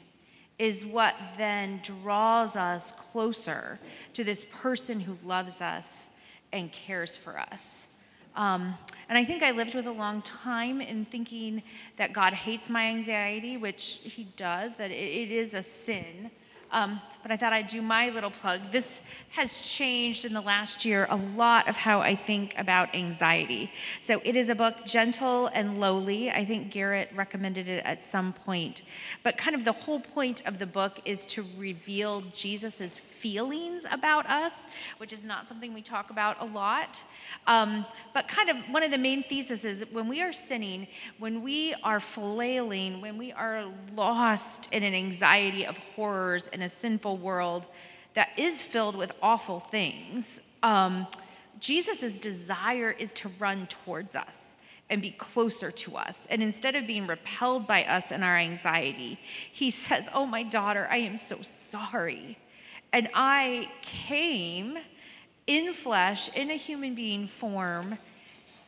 is 0.57 0.85
what 0.85 1.15
then 1.37 1.79
draws 1.83 2.55
us 2.55 2.91
closer 2.91 3.79
to 4.13 4.23
this 4.23 4.45
person 4.51 4.99
who 4.99 5.17
loves 5.23 5.61
us 5.61 6.07
and 6.51 6.71
cares 6.71 7.15
for 7.15 7.39
us. 7.39 7.87
Um, 8.35 8.75
and 9.07 9.17
I 9.17 9.25
think 9.25 9.41
I 9.41 9.51
lived 9.51 9.73
with 9.73 9.87
a 9.87 9.91
long 9.91 10.21
time 10.21 10.81
in 10.81 11.05
thinking 11.05 11.63
that 11.97 12.13
God 12.13 12.33
hates 12.33 12.69
my 12.69 12.85
anxiety, 12.87 13.57
which 13.57 13.99
He 14.03 14.25
does, 14.35 14.75
that 14.75 14.91
it, 14.91 14.93
it 14.93 15.31
is 15.31 15.53
a 15.53 15.63
sin. 15.63 16.29
Um, 16.71 17.01
but 17.21 17.31
I 17.31 17.37
thought 17.37 17.53
I'd 17.53 17.67
do 17.67 17.81
my 17.81 18.09
little 18.09 18.31
plug. 18.31 18.61
This 18.71 19.01
has 19.31 19.59
changed 19.59 20.25
in 20.25 20.33
the 20.33 20.41
last 20.41 20.85
year 20.85 21.05
a 21.09 21.15
lot 21.15 21.67
of 21.67 21.75
how 21.75 22.01
I 22.01 22.15
think 22.15 22.55
about 22.57 22.95
anxiety. 22.95 23.71
So 24.01 24.21
it 24.23 24.35
is 24.35 24.49
a 24.49 24.55
book, 24.55 24.85
Gentle 24.85 25.47
and 25.47 25.79
Lowly. 25.79 26.31
I 26.31 26.45
think 26.45 26.71
Garrett 26.71 27.09
recommended 27.13 27.67
it 27.67 27.83
at 27.85 28.03
some 28.03 28.33
point. 28.33 28.81
But 29.21 29.37
kind 29.37 29.55
of 29.55 29.65
the 29.65 29.71
whole 29.71 29.99
point 29.99 30.41
of 30.47 30.57
the 30.57 30.65
book 30.65 30.99
is 31.05 31.25
to 31.27 31.45
reveal 31.57 32.21
Jesus' 32.33 32.97
feelings 32.97 33.85
about 33.91 34.27
us, 34.27 34.65
which 34.97 35.13
is 35.13 35.23
not 35.23 35.47
something 35.47 35.73
we 35.73 35.81
talk 35.81 36.09
about 36.09 36.41
a 36.41 36.45
lot. 36.45 37.03
Um, 37.45 37.85
but 38.13 38.27
kind 38.27 38.49
of 38.49 38.57
one 38.71 38.81
of 38.81 38.91
the 38.91 38.97
main 38.97 39.23
theses 39.23 39.63
is 39.65 39.83
when 39.91 40.07
we 40.07 40.21
are 40.21 40.33
sinning, 40.33 40.87
when 41.19 41.43
we 41.43 41.75
are 41.83 41.99
flailing, 41.99 43.01
when 43.01 43.17
we 43.17 43.31
are 43.31 43.65
lost 43.95 44.71
in 44.73 44.83
an 44.83 44.93
anxiety 44.93 45.65
of 45.65 45.77
horrors 45.77 46.47
and 46.47 46.63
a 46.63 46.69
sinful 46.69 47.08
world 47.17 47.65
that 48.13 48.29
is 48.37 48.61
filled 48.61 48.95
with 48.95 49.11
awful 49.21 49.59
things, 49.59 50.41
um, 50.63 51.07
Jesus' 51.59 52.17
desire 52.17 52.91
is 52.91 53.13
to 53.13 53.29
run 53.39 53.67
towards 53.67 54.15
us 54.15 54.55
and 54.89 55.01
be 55.01 55.11
closer 55.11 55.71
to 55.71 55.97
us. 55.97 56.25
And 56.29 56.41
instead 56.41 56.75
of 56.75 56.87
being 56.87 57.05
repelled 57.05 57.67
by 57.67 57.83
us 57.83 58.11
and 58.11 58.23
our 58.23 58.37
anxiety, 58.37 59.19
he 59.51 59.69
says, 59.69 60.09
Oh, 60.13 60.25
my 60.25 60.43
daughter, 60.43 60.87
I 60.89 60.97
am 60.97 61.17
so 61.17 61.37
sorry. 61.41 62.37
And 62.91 63.09
I 63.13 63.69
came 63.81 64.77
in 65.45 65.73
flesh, 65.73 66.29
in 66.35 66.49
a 66.49 66.55
human 66.55 66.95
being 66.95 67.27
form, 67.27 67.97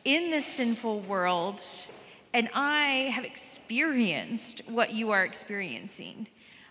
in 0.04 0.30
this 0.30 0.46
sinful 0.46 1.00
world, 1.00 1.60
and 2.34 2.48
I 2.54 3.10
have 3.14 3.24
experienced 3.24 4.62
what 4.68 4.92
you 4.92 5.10
are 5.10 5.24
experiencing. 5.24 6.26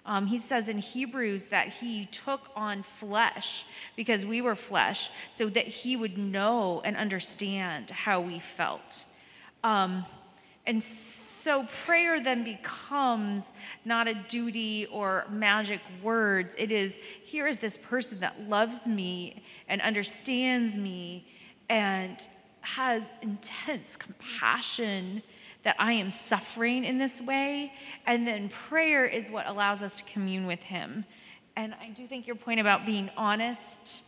Um, 0.05 0.27
he 0.27 0.39
says 0.39 0.67
in 0.67 0.79
Hebrews 0.79 1.45
that 1.45 1.67
he 1.73 2.07
took 2.07 2.49
on 2.55 2.83
flesh 2.83 3.65
because 3.95 4.25
we 4.25 4.41
were 4.41 4.55
flesh, 4.55 5.11
so 5.35 5.47
that 5.49 5.67
he 5.67 5.95
would 5.95 6.17
know 6.17 6.81
and 6.83 6.97
understand 6.97 7.91
how 7.91 8.19
we 8.19 8.39
felt. 8.39 9.05
Um, 9.63 10.05
and 10.65 10.81
so 10.81 11.65
prayer 11.85 12.21
then 12.21 12.43
becomes 12.43 13.51
not 13.85 14.07
a 14.07 14.13
duty 14.13 14.87
or 14.87 15.25
magic 15.29 15.81
words. 16.01 16.55
It 16.57 16.71
is 16.71 16.97
here 17.23 17.47
is 17.47 17.59
this 17.59 17.77
person 17.77 18.19
that 18.19 18.47
loves 18.47 18.87
me 18.87 19.43
and 19.67 19.81
understands 19.81 20.75
me 20.75 21.27
and 21.69 22.23
has 22.61 23.09
intense 23.21 23.95
compassion 23.95 25.23
that 25.63 25.75
I 25.79 25.93
am 25.93 26.11
suffering 26.11 26.83
in 26.83 26.97
this 26.97 27.21
way. 27.21 27.73
And 28.05 28.27
then 28.27 28.49
prayer 28.49 29.05
is 29.05 29.29
what 29.29 29.47
allows 29.47 29.81
us 29.81 29.95
to 29.97 30.03
commune 30.03 30.47
with 30.47 30.63
Him. 30.63 31.05
And 31.55 31.73
I 31.81 31.89
do 31.89 32.07
think 32.07 32.27
your 32.27 32.35
point 32.35 32.59
about 32.59 32.85
being 32.85 33.09
honest 33.17 34.01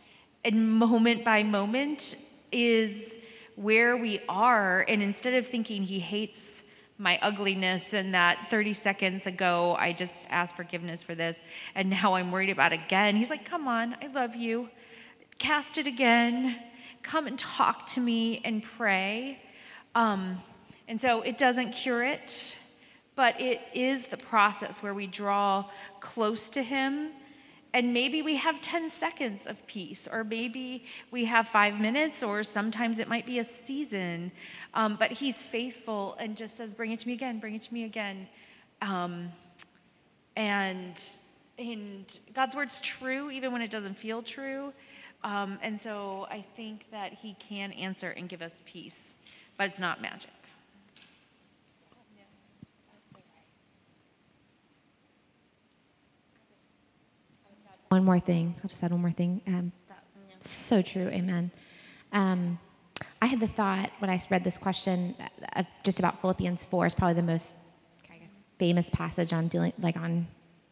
and 0.44 0.72
moment 0.72 1.24
by 1.24 1.42
moment 1.42 2.16
is 2.50 3.16
where 3.56 3.96
we 3.96 4.20
are. 4.28 4.84
And 4.88 5.02
instead 5.02 5.34
of 5.34 5.46
thinking 5.46 5.84
He 5.84 6.00
hates 6.00 6.62
my 6.96 7.18
ugliness 7.22 7.92
and 7.92 8.14
that 8.14 8.38
30 8.50 8.72
seconds 8.72 9.26
ago 9.26 9.76
I 9.80 9.92
just 9.92 10.28
asked 10.30 10.54
forgiveness 10.54 11.02
for 11.02 11.16
this 11.16 11.40
and 11.74 11.90
now 11.90 12.14
I'm 12.14 12.30
worried 12.30 12.50
about 12.50 12.72
again, 12.72 13.16
He's 13.16 13.30
like, 13.30 13.44
come 13.44 13.68
on, 13.68 13.96
I 14.02 14.06
love 14.06 14.36
you. 14.36 14.70
Cast 15.38 15.78
it 15.78 15.86
again. 15.86 16.58
Come 17.02 17.26
and 17.26 17.38
talk 17.38 17.86
to 17.86 18.00
me 18.00 18.40
and 18.44 18.62
pray. 18.62 19.40
Um, 19.94 20.38
and 20.88 21.00
so 21.00 21.22
it 21.22 21.38
doesn't 21.38 21.72
cure 21.72 22.04
it, 22.04 22.54
but 23.16 23.40
it 23.40 23.60
is 23.74 24.08
the 24.08 24.16
process 24.16 24.82
where 24.82 24.94
we 24.94 25.06
draw 25.06 25.66
close 26.00 26.50
to 26.50 26.62
Him. 26.62 27.10
And 27.72 27.92
maybe 27.92 28.22
we 28.22 28.36
have 28.36 28.60
10 28.60 28.88
seconds 28.88 29.46
of 29.46 29.66
peace, 29.66 30.06
or 30.10 30.22
maybe 30.22 30.84
we 31.10 31.24
have 31.24 31.48
five 31.48 31.80
minutes, 31.80 32.22
or 32.22 32.44
sometimes 32.44 33.00
it 33.00 33.08
might 33.08 33.26
be 33.26 33.40
a 33.40 33.44
season. 33.44 34.30
Um, 34.74 34.96
but 34.96 35.10
He's 35.10 35.42
faithful 35.42 36.16
and 36.20 36.36
just 36.36 36.56
says, 36.56 36.72
Bring 36.72 36.92
it 36.92 37.00
to 37.00 37.08
me 37.08 37.14
again, 37.14 37.40
bring 37.40 37.54
it 37.54 37.62
to 37.62 37.74
me 37.74 37.84
again. 37.84 38.28
Um, 38.80 39.32
and 40.36 41.00
and 41.56 42.04
God's 42.32 42.56
word's 42.56 42.80
true 42.80 43.30
even 43.30 43.52
when 43.52 43.62
it 43.62 43.70
doesn't 43.70 43.94
feel 43.94 44.22
true. 44.22 44.72
Um, 45.22 45.58
and 45.62 45.80
so 45.80 46.26
I 46.30 46.44
think 46.56 46.90
that 46.90 47.14
He 47.14 47.34
can 47.38 47.72
answer 47.72 48.10
and 48.10 48.28
give 48.28 48.42
us 48.42 48.52
peace, 48.66 49.16
but 49.56 49.68
it's 49.68 49.78
not 49.78 50.02
magic. 50.02 50.30
One 57.94 58.04
more 58.04 58.18
thing. 58.18 58.56
I'll 58.58 58.68
just 58.68 58.82
add 58.82 58.90
one 58.90 59.02
more 59.02 59.12
thing. 59.12 59.40
Um, 59.46 59.70
so 60.40 60.82
true. 60.82 61.06
Amen. 61.10 61.52
Um, 62.12 62.58
I 63.22 63.26
had 63.26 63.38
the 63.38 63.46
thought 63.46 63.88
when 64.00 64.10
I 64.10 64.20
read 64.28 64.42
this 64.42 64.58
question 64.58 65.14
uh, 65.54 65.62
just 65.84 66.00
about 66.00 66.20
Philippians 66.20 66.64
4 66.64 66.86
is 66.86 66.94
probably 66.94 67.14
the 67.14 67.22
most 67.22 67.54
guess, 68.02 68.18
famous 68.58 68.90
passage 68.90 69.32
on 69.32 69.46
dealing, 69.46 69.72
like 69.78 69.96
on 69.96 70.26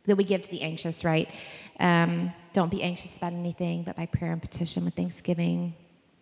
that 0.06 0.16
we 0.16 0.24
give 0.24 0.42
to 0.42 0.50
the 0.50 0.62
anxious, 0.62 1.04
right? 1.04 1.30
Um, 1.78 2.32
don't 2.54 2.72
be 2.72 2.82
anxious 2.82 3.16
about 3.16 3.35
anything, 3.35 3.85
but 3.85 3.94
by 3.94 4.06
prayer 4.06 4.32
and 4.32 4.42
petition 4.42 4.85
with 4.85 4.94
thanksgiving, 4.94 5.76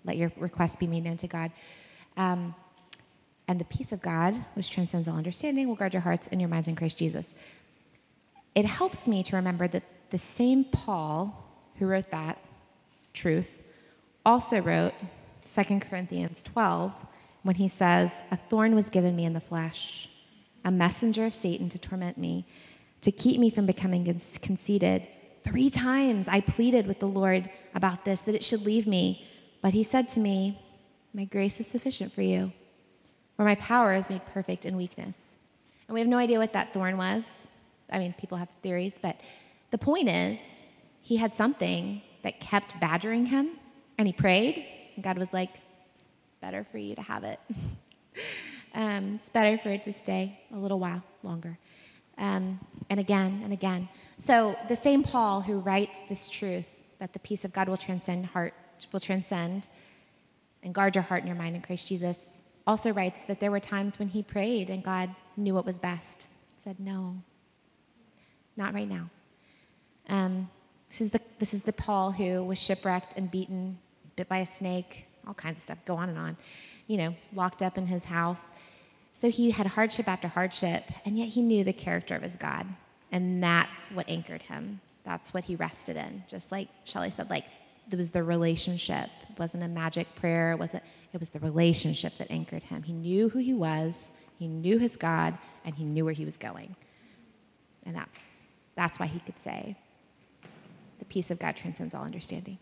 let 0.05 0.19
your 0.19 0.31
requests 0.37 0.77
be 0.77 0.87
made 0.87 1.05
known 1.05 1.17
to 1.17 1.29
God. 1.29 1.51
Um, 2.19 2.55
and 3.49 3.59
the 3.59 3.65
peace 3.65 3.91
of 3.93 4.03
God, 4.03 4.35
which 4.53 4.71
transcends 4.71 5.09
all 5.09 5.17
understanding, 5.17 5.67
will 5.67 5.77
guard 5.77 5.95
your 5.95 6.03
hearts 6.03 6.29
and 6.31 6.43
your 6.43 6.51
minds 6.51 6.69
in 6.69 6.77
Christ 6.77 6.99
Jesus. 6.99 7.33
It 8.55 8.67
helps 8.67 9.09
me 9.09 9.23
to 9.23 9.37
remember 9.37 9.67
that 9.67 9.83
the 10.11 10.19
same 10.19 10.65
Paul 10.65 11.47
who 11.77 11.87
wrote 11.87 12.11
that 12.11 12.39
truth 13.13 13.63
also 14.25 14.61
wrote 14.61 14.95
2 15.53 15.81
Corinthians 15.81 16.43
12 16.43 16.93
when 17.43 17.57
he 17.57 17.69
says, 17.69 18.13
A 18.31 18.37
thorn 18.37 18.75
was 18.75 18.91
given 18.91 19.17
me 19.17 19.25
in 19.25 19.33
the 19.33 19.41
flesh, 19.41 20.09
a 20.65 20.71
messenger 20.71 21.27
of 21.27 21.35
Satan 21.35 21.69
to 21.71 21.79
torment 21.79 22.19
me 22.19 22.47
to 23.01 23.11
keep 23.11 23.41
me 23.41 23.51
from 23.51 23.67
becoming 23.67 24.21
conceited. 24.43 25.07
Three 25.43 25.71
times 25.71 26.29
I 26.29 26.41
pleaded 26.41 26.87
with 26.87 27.01
the 27.01 27.09
Lord 27.09 27.51
about 27.75 28.05
this, 28.05 28.21
that 28.23 28.35
it 28.35 28.45
should 28.45 28.67
leave 28.67 28.87
me. 28.87 29.27
But 29.63 29.73
he 29.73 29.83
said 29.83 30.09
to 30.11 30.21
me, 30.21 30.61
My 31.15 31.25
grace 31.25 31.61
is 31.61 31.67
sufficient 31.67 32.13
for 32.13 32.23
you, 32.23 32.53
for 33.37 33.45
my 33.45 33.55
power 33.55 33.95
is 33.95 34.11
made 34.11 34.25
perfect 34.27 34.67
in 34.67 34.77
weakness. 34.77 35.37
And 35.89 35.95
we 35.95 36.01
have 36.01 36.09
no 36.09 36.19
idea 36.19 36.39
what 36.39 36.53
that 36.53 36.73
thorn 36.73 36.97
was. 36.97 37.49
I 37.91 37.99
mean, 37.99 38.15
people 38.19 38.39
have 38.39 38.49
theories, 38.63 38.97
but 39.01 39.19
the 39.71 39.79
point 39.79 40.09
is, 40.09 40.63
he 41.01 41.17
had 41.17 41.35
something 41.35 42.03
that 42.23 42.41
kept 42.41 42.79
badgering 42.81 43.27
him, 43.27 43.51
and 43.99 44.07
he 44.07 44.13
prayed, 44.13 44.67
and 44.95 45.05
God 45.05 45.19
was 45.19 45.33
like, 45.33 45.51
It's 45.95 46.09
better 46.41 46.65
for 46.71 46.79
you 46.79 46.95
to 46.95 47.03
have 47.03 47.25
it. 47.25 47.41
um, 48.75 49.17
it's 49.17 49.29
better 49.29 49.59
for 49.59 49.71
it 49.71 49.83
to 49.85 49.93
stay 49.93 50.41
a 50.53 50.59
little 50.59 50.79
while 50.79 51.03
longer 51.23 51.59
um, 52.21 52.61
and 52.89 53.01
again 53.01 53.41
and 53.43 53.53
again. 53.53 53.89
So 54.19 54.57
the 54.69 54.77
same 54.77 55.03
Paul 55.03 55.41
who 55.41 55.59
writes 55.59 55.99
this 56.09 56.29
truth 56.29 56.79
that 56.99 57.13
the 57.13 57.19
peace 57.19 57.45
of 57.45 57.53
God 57.53 57.69
will 57.69 57.79
transcend 57.79 58.27
heart 58.27 58.55
will 58.93 59.01
transcend 59.01 59.69
and 60.63 60.75
guard 60.75 60.95
your 60.95 61.03
heart 61.03 61.21
and 61.23 61.29
your 61.29 61.37
mind 61.37 61.57
in 61.57 61.63
Christ 61.63 61.89
Jesus 61.89 62.27
also 62.67 62.93
writes 62.93 63.23
that 63.23 63.41
there 63.41 63.51
were 63.51 63.61
times 63.61 63.99
when 63.99 64.09
he 64.09 64.23
prayed 64.23 64.71
and 64.71 64.83
God 64.83 65.15
knew 65.37 65.55
what 65.55 65.67
was 65.67 65.79
best. 65.79 66.29
Said 66.63 66.79
no, 66.79 67.23
not 68.57 68.75
right 68.75 68.89
now. 68.89 69.11
Um, 70.09 70.51
this 70.89 71.01
is 71.01 71.11
the 71.11 71.21
this 71.39 71.55
is 71.55 71.63
the 71.63 71.73
Paul 71.73 72.13
who 72.13 72.43
was 72.43 72.59
shipwrecked 72.59 73.15
and 73.17 73.31
beaten, 73.31 73.79
bit 74.17 74.29
by 74.29 74.39
a 74.39 74.47
snake, 74.47 75.07
all 75.27 75.35
kinds 75.35 75.59
of 75.59 75.63
stuff. 75.63 75.79
Go 75.85 75.97
on 75.97 76.09
and 76.09 76.19
on. 76.19 76.37
You 76.87 76.97
know, 76.97 77.15
locked 77.33 77.63
up 77.63 77.79
in 77.79 77.87
his 77.87 78.05
house. 78.05 78.47
So 79.15 79.31
he 79.31 79.51
had 79.51 79.67
hardship 79.67 80.09
after 80.09 80.29
hardship, 80.29 80.85
and 81.05 81.19
yet 81.19 81.29
he 81.29 81.43
knew 81.43 81.63
the 81.63 81.73
character 81.73 82.17
of 82.17 82.23
his 82.23 82.37
God. 82.37 82.67
And 83.13 83.43
that's 83.43 83.91
what 83.91 84.09
anchored 84.09 84.43
him. 84.43 84.81
That's 85.05 85.35
what 85.35 85.45
he 85.45 85.57
rested 85.57 85.97
in. 85.97 86.25
Just 86.29 86.51
like 86.51 86.69
Shelley 86.85 87.11
said, 87.11 87.31
like 87.31 87.45
it 87.91 87.97
was 87.97 88.11
the 88.11 88.23
relationship. 88.23 89.11
It 89.29 89.39
wasn't 89.39 89.63
a 89.63 89.69
magic 89.69 90.15
prayer. 90.15 90.53
It 90.53 90.59
wasn't, 90.59 90.83
it 91.13 91.19
was 91.19 91.31
the 91.31 91.41
relationship 91.41 92.17
that 92.19 92.31
anchored 92.31 92.63
him. 92.63 92.83
He 92.83 92.93
knew 92.93 93.29
who 93.29 93.39
he 93.39 93.55
was, 93.55 94.11
he 94.39 94.47
knew 94.49 94.79
his 94.79 94.97
God, 94.97 95.37
and 95.65 95.75
he 95.75 95.85
knew 95.85 96.05
where 96.05 96.15
he 96.15 96.25
was 96.25 96.37
going. 96.37 96.77
And 97.85 97.95
that's 97.95 98.31
that's 98.75 98.99
why 98.99 99.07
he 99.07 99.19
could 99.21 99.39
say, 99.39 99.77
peace 101.11 101.31
of 101.31 101.39
God 101.39 101.57
transcends 101.57 101.95
all 101.95 102.05
understanding. 102.05 102.59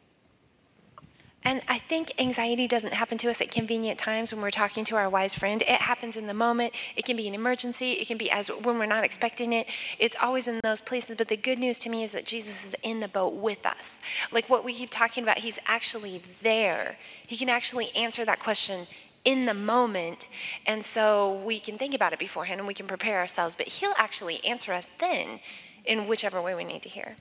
And 1.45 1.63
I 1.69 1.79
think 1.79 2.13
anxiety 2.19 2.67
doesn't 2.67 2.93
happen 2.93 3.17
to 3.19 3.31
us 3.31 3.41
at 3.41 3.51
convenient 3.51 3.99
times 3.99 4.33
when 4.33 4.43
we're 4.43 4.51
talking 4.51 4.85
to 4.87 4.97
our 4.97 5.09
wise 5.09 5.37
friend. 5.37 5.63
It 5.63 5.81
happens 5.81 6.17
in 6.17 6.27
the 6.27 6.35
moment. 6.35 6.75
It 6.97 7.05
can 7.05 7.17
be 7.17 7.29
an 7.29 7.35
emergency. 7.35 7.93
It 7.93 8.09
can 8.09 8.19
be 8.19 8.29
as 8.31 8.49
when 8.49 8.77
we're 8.77 8.87
not 8.87 9.05
expecting 9.05 9.53
it. 9.53 9.69
It's 10.01 10.17
always 10.21 10.49
in 10.49 10.61
those 10.65 10.81
places. 10.81 11.17
But 11.17 11.29
the 11.29 11.37
good 11.37 11.59
news 11.59 11.79
to 11.81 11.91
me 11.91 12.03
is 12.03 12.11
that 12.13 12.27
Jesus 12.27 12.67
is 12.67 12.75
in 12.83 12.99
the 13.01 13.09
boat 13.09 13.35
with 13.35 13.65
us. 13.65 14.01
Like 14.33 14.51
what 14.51 14.65
we 14.65 14.75
keep 14.75 14.91
talking 14.91 15.23
about, 15.23 15.39
he's 15.39 15.61
actually 15.67 16.23
there. 16.43 16.97
He 17.27 17.37
can 17.37 17.49
actually 17.49 17.91
answer 17.95 18.25
that 18.25 18.41
question 18.41 18.81
in 19.25 19.47
the 19.47 19.55
moment. 19.55 20.29
And 20.67 20.85
so 20.85 21.33
we 21.33 21.61
can 21.61 21.79
think 21.79 21.95
about 21.95 22.13
it 22.13 22.19
beforehand 22.19 22.61
and 22.61 22.67
we 22.67 22.75
can 22.75 22.89
prepare 22.89 23.21
ourselves. 23.21 23.55
But 23.55 23.69
he'll 23.69 23.95
actually 23.97 24.45
answer 24.45 24.73
us 24.73 24.91
then 24.99 25.39
in 25.85 26.09
whichever 26.09 26.43
way 26.43 26.55
we 26.55 26.65
need 26.65 26.83
to 26.83 26.89
hear. 26.89 27.17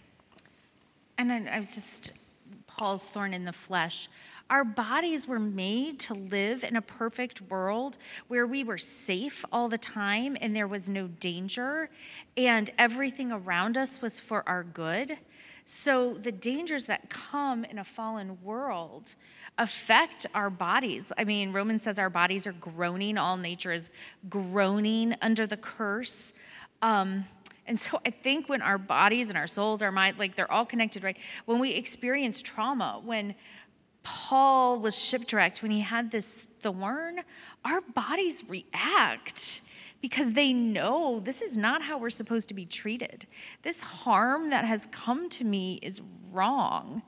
And 1.17 1.32
I 1.49 1.58
was 1.58 1.73
just 1.73 2.12
Paul's 2.67 3.06
thorn 3.06 3.34
in 3.34 3.45
the 3.45 3.53
flesh. 3.53 4.08
Our 4.49 4.63
bodies 4.63 5.27
were 5.27 5.39
made 5.39 5.99
to 6.01 6.13
live 6.13 6.63
in 6.63 6.77
a 6.77 6.82
perfect 6.82 7.41
world 7.41 7.97
where 8.27 8.47
we 8.47 8.63
were 8.63 8.77
safe 8.77 9.43
all 9.51 9.67
the 9.67 9.77
time 9.77 10.38
and 10.39 10.56
there 10.56 10.67
was 10.67 10.88
no 10.88 11.08
danger 11.08 11.89
and 12.38 12.69
everything 12.77 13.32
around 13.32 13.75
us 13.75 14.01
was 14.01 14.21
for 14.21 14.47
our 14.47 14.63
good. 14.63 15.17
So 15.65 16.13
the 16.13 16.32
dangers 16.32 16.86
that 16.86 17.10
come 17.10 17.65
in 17.65 17.77
a 17.77 17.84
fallen 17.84 18.41
world 18.41 19.15
affect 19.58 20.25
our 20.34 20.49
bodies. 20.49 21.12
I 21.17 21.25
mean, 21.25 21.51
Romans 21.51 21.82
says 21.82 21.99
our 21.99 22.10
bodies 22.10 22.47
are 22.47 22.53
groaning, 22.53 23.17
all 23.17 23.36
nature 23.36 23.73
is 23.73 23.89
groaning 24.30 25.15
under 25.21 25.45
the 25.45 25.58
curse. 25.58 26.32
Um, 26.82 27.25
and 27.67 27.77
so 27.77 27.99
I 28.06 28.12
think 28.12 28.47
when 28.47 28.62
our 28.62 28.77
bodies 28.77 29.30
and 29.30 29.38
our 29.38 29.47
souls, 29.47 29.82
our 29.82 29.91
mind, 29.91 30.17
like 30.17 30.36
they're 30.36 30.51
all 30.51 30.65
connected, 30.65 31.03
right? 31.03 31.17
When 31.45 31.60
we 31.60 31.71
experience 31.71 32.41
trauma, 32.41 33.01
when 33.03 33.36
Paul 34.03 34.80
was 34.80 34.97
shipwrecked, 34.97 35.62
when 35.62 35.71
he 35.71 35.82
had 35.82 36.12
this 36.12 36.45
thorn, 36.62 37.21
our 37.65 37.82
bodies 37.82 38.43
react 38.47 39.62
because 40.01 40.34
they 40.34 40.53
know 40.53 41.19
this 41.19 41.41
is 41.41 41.58
not 41.58 41.82
how 41.82 41.97
we're 41.97 42.10
supposed 42.10 42.47
to 42.47 42.53
be 42.53 42.65
treated. 42.65 43.27
This 43.63 43.82
harm 43.82 44.49
that 44.49 44.63
has 44.63 44.88
come 44.91 45.30
to 45.32 45.43
me 45.43 45.80
is 45.82 46.01
wrong. 46.32 47.01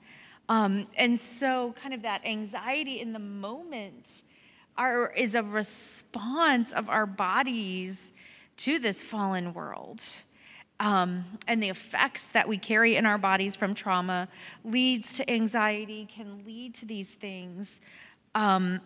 Um, 0.49 0.87
and 0.97 1.17
so, 1.17 1.75
kind 1.81 1.93
of 1.93 2.01
that 2.01 2.25
anxiety 2.25 2.99
in 2.99 3.13
the 3.13 3.19
moment 3.19 4.23
are, 4.77 5.13
is 5.13 5.35
a 5.35 5.43
response 5.43 6.73
of 6.73 6.89
our 6.89 7.05
bodies 7.05 8.11
to 8.57 8.79
this 8.79 9.03
fallen 9.03 9.53
world 9.53 10.03
um, 10.79 11.25
and 11.47 11.61
the 11.61 11.69
effects 11.69 12.29
that 12.29 12.47
we 12.47 12.57
carry 12.57 12.95
in 12.95 13.05
our 13.05 13.17
bodies 13.17 13.55
from 13.55 13.73
trauma 13.73 14.29
leads 14.63 15.13
to 15.15 15.29
anxiety, 15.29 16.07
can 16.13 16.45
lead 16.45 16.73
to 16.75 16.85
these 16.85 17.13
things. 17.13 17.81
Um, 18.33 18.79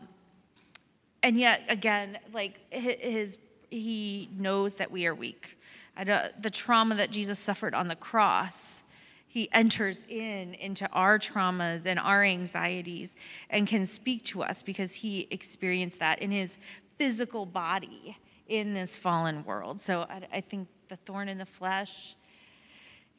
and 1.22 1.40
yet, 1.40 1.62
again, 1.70 2.18
like 2.34 2.60
his, 2.72 3.38
he 3.70 4.30
knows 4.38 4.76
that 4.76 4.92
we 4.92 5.06
are 5.06 5.14
weak. 5.14 5.58
The 5.96 6.50
trauma 6.52 6.96
that 6.96 7.12
Jesus 7.12 7.38
suffered 7.38 7.76
on 7.76 7.88
the 7.88 7.96
cross, 7.96 8.82
he 9.28 9.48
enters 9.52 10.00
in 10.10 10.56
into 10.56 10.88
our 10.90 11.20
traumas 11.20 11.86
and 11.86 12.00
our 12.00 12.24
anxieties 12.24 13.16
and 13.50 13.68
can 13.68 13.86
speak 13.86 14.24
to 14.26 14.44
us 14.44 14.64
because 14.64 14.96
he 14.96 15.28
experienced 15.30 16.00
that 16.00 16.20
in 16.20 16.32
his 16.32 16.58
physical 16.98 17.46
body 17.46 18.18
in 18.48 18.74
this 18.74 18.96
fallen 18.96 19.44
world. 19.46 19.80
So 19.80 20.02
I, 20.02 20.22
I 20.34 20.42
think 20.42 20.68
the 20.90 20.98
thorn 20.98 21.30
in 21.30 21.38
the 21.38 21.46
flesh. 21.46 22.16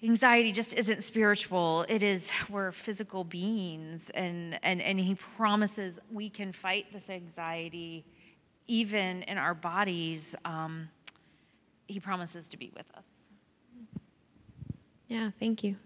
Anxiety 0.02 0.52
just 0.52 0.74
isn't 0.74 1.02
spiritual. 1.02 1.86
It 1.88 2.02
is 2.02 2.30
we're 2.50 2.72
physical 2.72 3.24
beings, 3.24 4.10
and 4.10 4.58
and 4.62 4.82
and 4.82 5.00
He 5.00 5.14
promises 5.14 5.98
we 6.12 6.28
can 6.28 6.52
fight 6.52 6.92
this 6.92 7.08
anxiety, 7.08 8.04
even 8.66 9.22
in 9.22 9.38
our 9.38 9.54
bodies. 9.54 10.36
Um, 10.44 10.90
he 11.86 12.00
promises 12.00 12.48
to 12.50 12.56
be 12.56 12.72
with 12.74 12.86
us. 12.96 13.04
Yeah, 15.08 15.30
thank 15.38 15.62
you. 15.62 15.76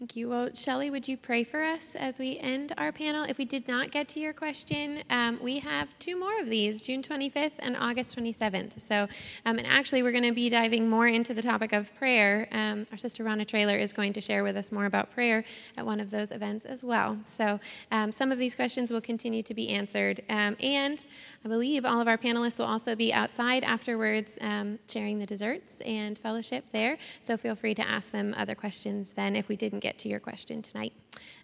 Thank 0.00 0.16
you. 0.16 0.28
Well, 0.28 0.50
Shelly, 0.54 0.90
would 0.90 1.06
you 1.06 1.16
pray 1.16 1.44
for 1.44 1.62
us 1.62 1.94
as 1.94 2.18
we 2.18 2.36
end 2.38 2.72
our 2.76 2.90
panel? 2.90 3.22
If 3.22 3.38
we 3.38 3.44
did 3.44 3.68
not 3.68 3.92
get 3.92 4.08
to 4.08 4.20
your 4.20 4.32
question, 4.32 5.04
um, 5.08 5.38
we 5.40 5.60
have 5.60 5.88
two 6.00 6.18
more 6.18 6.40
of 6.40 6.48
these 6.48 6.82
June 6.82 7.00
25th 7.00 7.52
and 7.60 7.76
August 7.76 8.16
27th. 8.16 8.80
So, 8.80 9.06
um, 9.46 9.56
and 9.56 9.66
actually, 9.68 10.02
we're 10.02 10.10
going 10.10 10.24
to 10.24 10.32
be 10.32 10.48
diving 10.50 10.90
more 10.90 11.06
into 11.06 11.32
the 11.32 11.42
topic 11.42 11.72
of 11.72 11.94
prayer. 11.94 12.48
Um, 12.50 12.88
our 12.90 12.98
sister 12.98 13.22
Rana 13.22 13.44
Trailer 13.44 13.76
is 13.76 13.92
going 13.92 14.12
to 14.14 14.20
share 14.20 14.42
with 14.42 14.56
us 14.56 14.72
more 14.72 14.86
about 14.86 15.12
prayer 15.12 15.44
at 15.78 15.86
one 15.86 16.00
of 16.00 16.10
those 16.10 16.32
events 16.32 16.64
as 16.64 16.82
well. 16.82 17.16
So, 17.24 17.60
um, 17.92 18.10
some 18.10 18.32
of 18.32 18.38
these 18.38 18.56
questions 18.56 18.90
will 18.90 19.00
continue 19.00 19.44
to 19.44 19.54
be 19.54 19.68
answered. 19.68 20.22
Um, 20.28 20.56
and 20.60 21.06
I 21.44 21.48
believe 21.48 21.84
all 21.84 22.00
of 22.00 22.08
our 22.08 22.16
panelists 22.16 22.58
will 22.58 22.66
also 22.66 22.96
be 22.96 23.12
outside 23.12 23.64
afterwards 23.64 24.38
um, 24.40 24.78
sharing 24.88 25.18
the 25.18 25.26
desserts 25.26 25.82
and 25.82 26.16
fellowship 26.16 26.70
there. 26.72 26.96
So, 27.20 27.36
feel 27.36 27.54
free 27.54 27.74
to 27.74 27.86
ask 27.86 28.12
them 28.12 28.34
other 28.36 28.54
questions 28.54 29.12
then 29.12 29.36
if 29.36 29.46
we 29.48 29.56
didn't 29.56 29.80
get 29.80 29.98
to 29.98 30.08
your 30.08 30.20
question 30.20 30.62
tonight. 30.62 30.94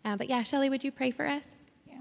Uh, 0.03 0.17
but 0.17 0.31
yeah, 0.31 0.43
Shelly, 0.43 0.71
would 0.71 0.83
you 0.83 0.91
pray 0.91 1.11
for 1.11 1.27
us? 1.27 1.55
Yeah. 1.87 1.99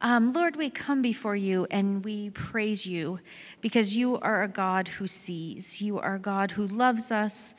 Um, 0.00 0.32
Lord, 0.32 0.56
we 0.56 0.70
come 0.70 1.02
before 1.02 1.36
you 1.36 1.66
and 1.70 2.02
we 2.02 2.30
praise 2.30 2.86
you 2.86 3.20
because 3.60 3.94
you 3.94 4.18
are 4.20 4.42
a 4.42 4.48
God 4.48 4.88
who 4.88 5.06
sees. 5.06 5.82
You 5.82 5.98
are 5.98 6.14
a 6.14 6.18
God 6.18 6.52
who 6.52 6.66
loves 6.66 7.10
us. 7.10 7.54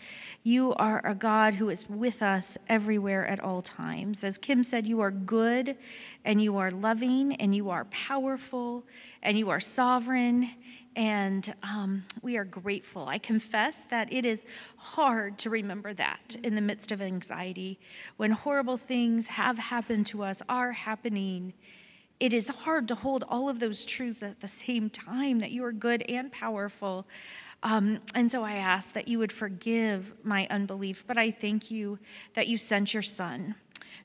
You 0.48 0.76
are 0.76 1.04
a 1.04 1.16
God 1.16 1.56
who 1.56 1.72
is 1.72 1.90
with 1.90 2.22
us 2.22 2.56
everywhere 2.70 3.26
at 3.26 3.40
all 3.40 3.64
times. 3.64 4.24
As 4.24 4.38
Kim 4.38 4.64
said, 4.64 4.86
you 4.86 5.00
are 5.00 5.10
good 5.10 5.76
and 6.24 6.40
you 6.40 6.56
are 6.58 6.70
loving 6.70 7.34
and 7.38 7.56
you 7.56 7.72
are 7.72 7.86
powerful 7.86 8.84
and 9.24 9.40
you 9.40 9.50
are 9.50 9.60
sovereign 9.60 10.52
and 10.96 11.52
um, 11.64 12.04
we 12.22 12.38
are 12.38 12.46
grateful. 12.46 13.08
I 13.08 13.18
confess 13.18 13.80
that 13.90 14.14
it 14.14 14.24
is 14.24 14.46
hard 14.78 15.40
to 15.40 15.50
remember 15.50 15.96
that 15.96 16.36
in 16.44 16.54
the 16.54 16.62
midst 16.62 16.92
of 16.92 17.02
anxiety. 17.02 17.80
When 18.18 18.30
horrible 18.30 18.78
things 18.78 19.26
have 19.26 19.58
happened 19.58 20.06
to 20.08 20.22
us, 20.22 20.44
are 20.48 20.74
happening, 20.74 21.54
it 22.20 22.34
is 22.34 22.50
hard 22.50 22.88
to 22.90 22.96
hold 22.96 23.24
all 23.28 23.50
of 23.50 23.60
those 23.60 23.84
truths 23.84 24.22
at 24.22 24.42
the 24.42 24.48
same 24.48 24.92
time 24.92 25.40
that 25.40 25.50
you 25.50 25.66
are 25.66 25.72
good 25.72 26.04
and 26.04 26.32
powerful. 26.32 27.08
Um, 27.66 28.02
and 28.14 28.30
so 28.30 28.44
I 28.44 28.54
ask 28.54 28.94
that 28.94 29.08
you 29.08 29.18
would 29.18 29.32
forgive 29.32 30.14
my 30.24 30.46
unbelief, 30.52 31.04
but 31.08 31.18
I 31.18 31.32
thank 31.32 31.72
you 31.72 31.98
that 32.36 32.48
you 32.48 32.60
sent 32.60 32.94
your 32.94 33.02
son 33.02 33.56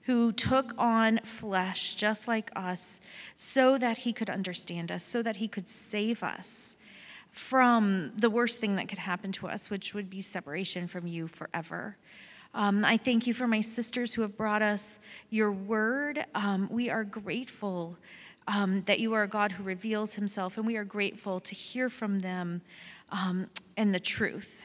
who 0.04 0.32
took 0.32 0.72
on 0.78 1.18
flesh 1.24 1.94
just 1.94 2.26
like 2.26 2.50
us 2.56 3.02
so 3.36 3.76
that 3.76 3.98
he 3.98 4.14
could 4.14 4.30
understand 4.30 4.90
us, 4.90 5.04
so 5.04 5.22
that 5.22 5.36
he 5.36 5.46
could 5.46 5.68
save 5.68 6.22
us 6.22 6.76
from 7.32 8.12
the 8.16 8.30
worst 8.30 8.60
thing 8.60 8.76
that 8.76 8.88
could 8.88 8.98
happen 8.98 9.30
to 9.30 9.46
us, 9.46 9.68
which 9.68 9.92
would 9.92 10.08
be 10.08 10.22
separation 10.22 10.88
from 10.88 11.06
you 11.06 11.28
forever. 11.28 11.98
Um, 12.54 12.82
I 12.82 12.96
thank 12.96 13.26
you 13.26 13.34
for 13.34 13.46
my 13.46 13.60
sisters 13.60 14.14
who 14.14 14.22
have 14.22 14.38
brought 14.38 14.62
us 14.62 14.98
your 15.28 15.52
word. 15.52 16.24
Um, 16.34 16.66
we 16.72 16.88
are 16.88 17.04
grateful 17.04 17.98
um, 18.48 18.82
that 18.86 19.00
you 19.00 19.12
are 19.12 19.24
a 19.24 19.28
God 19.28 19.52
who 19.52 19.62
reveals 19.62 20.14
himself, 20.14 20.56
and 20.56 20.66
we 20.66 20.76
are 20.76 20.84
grateful 20.84 21.40
to 21.40 21.54
hear 21.54 21.90
from 21.90 22.20
them 22.20 22.62
um, 23.10 23.48
and 23.76 23.94
the 23.94 24.00
truth. 24.00 24.62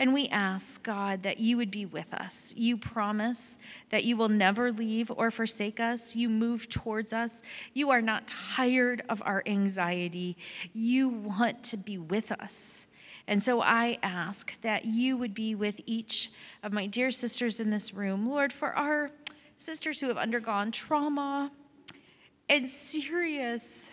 And 0.00 0.14
we 0.14 0.28
ask, 0.28 0.84
God, 0.84 1.24
that 1.24 1.40
you 1.40 1.56
would 1.56 1.72
be 1.72 1.84
with 1.84 2.14
us. 2.14 2.54
You 2.56 2.76
promise 2.76 3.58
that 3.90 4.04
you 4.04 4.16
will 4.16 4.28
never 4.28 4.70
leave 4.70 5.10
or 5.10 5.32
forsake 5.32 5.80
us. 5.80 6.14
You 6.14 6.28
move 6.28 6.68
towards 6.68 7.12
us. 7.12 7.42
You 7.74 7.90
are 7.90 8.00
not 8.00 8.28
tired 8.28 9.02
of 9.08 9.20
our 9.26 9.42
anxiety. 9.44 10.36
You 10.72 11.08
want 11.08 11.64
to 11.64 11.76
be 11.76 11.98
with 11.98 12.30
us. 12.30 12.86
And 13.26 13.42
so 13.42 13.60
I 13.60 13.98
ask 14.02 14.58
that 14.62 14.84
you 14.84 15.16
would 15.16 15.34
be 15.34 15.56
with 15.56 15.80
each 15.84 16.30
of 16.62 16.72
my 16.72 16.86
dear 16.86 17.10
sisters 17.10 17.58
in 17.58 17.70
this 17.70 17.92
room. 17.92 18.28
Lord, 18.28 18.52
for 18.52 18.72
our 18.76 19.10
sisters 19.56 19.98
who 19.98 20.06
have 20.06 20.16
undergone 20.16 20.70
trauma 20.70 21.50
and 22.48 22.68
serious 22.68 23.90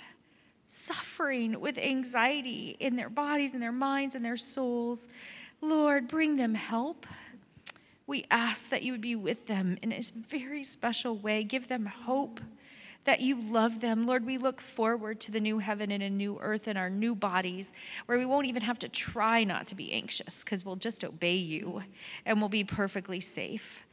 suffering 0.76 1.60
with 1.60 1.78
anxiety 1.78 2.76
in 2.80 2.96
their 2.96 3.10
bodies 3.10 3.54
and 3.54 3.64
their 3.64 3.72
minds 3.72 4.14
and 4.14 4.26
their 4.26 4.38
souls. 4.38 5.08
Lord, 5.62 6.08
bring 6.08 6.36
them 6.36 6.56
help. 6.56 7.06
We 8.06 8.26
ask 8.30 8.70
that 8.70 8.84
you 8.84 8.92
would 8.92 9.02
be 9.02 9.16
with 9.16 9.48
them 9.48 9.78
in 9.82 9.92
a 9.92 10.02
very 10.02 10.64
special 10.64 11.18
way. 11.18 11.44
Give 11.44 11.68
them 11.68 11.86
hope 11.86 12.40
that 13.06 13.22
you 13.22 13.40
love 13.40 13.82
them. 13.82 14.06
Lord, 14.06 14.26
we 14.26 14.38
look 14.38 14.60
forward 14.60 15.20
to 15.22 15.32
the 15.32 15.40
new 15.40 15.60
heaven 15.60 15.92
and 15.92 16.04
a 16.04 16.10
new 16.10 16.38
earth 16.42 16.68
and 16.68 16.78
our 16.78 16.90
new 16.90 17.16
bodies 17.16 17.72
where 18.08 18.18
we 18.18 18.26
won't 18.26 18.48
even 18.48 18.64
have 18.64 18.80
to 18.80 18.90
try 18.90 19.44
not 19.44 19.68
to 19.68 19.76
be 19.76 19.94
anxious 19.94 20.44
because 20.44 20.66
we'll 20.66 20.76
just 20.76 21.04
obey 21.06 21.36
you 21.36 21.84
and 22.26 22.40
we'll 22.40 22.50
be 22.50 22.64
perfectly 22.64 23.20
safe. 23.20 23.85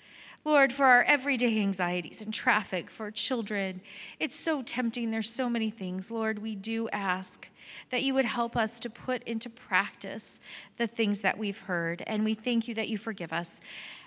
Lord, 0.44 0.72
for 0.72 0.86
our 0.86 1.04
everyday 1.04 1.60
anxieties 1.60 2.20
and 2.20 2.34
traffic, 2.34 2.90
for 2.90 3.10
children, 3.12 3.80
it's 4.18 4.34
so 4.34 4.62
tempting. 4.62 5.10
There's 5.10 5.30
so 5.30 5.48
many 5.48 5.70
things. 5.70 6.10
Lord, 6.10 6.40
we 6.40 6.56
do 6.56 6.88
ask 6.88 7.48
that 7.90 8.02
you 8.02 8.12
would 8.14 8.24
help 8.24 8.56
us 8.56 8.80
to 8.80 8.90
put 8.90 9.22
into 9.22 9.48
practice 9.48 10.40
the 10.78 10.86
things 10.88 11.20
that 11.20 11.38
we've 11.38 11.60
heard. 11.60 12.02
And 12.06 12.24
we 12.24 12.34
thank 12.34 12.66
you 12.66 12.74
that 12.74 12.88
you 12.88 12.98
forgive 12.98 13.32
us 13.32 13.60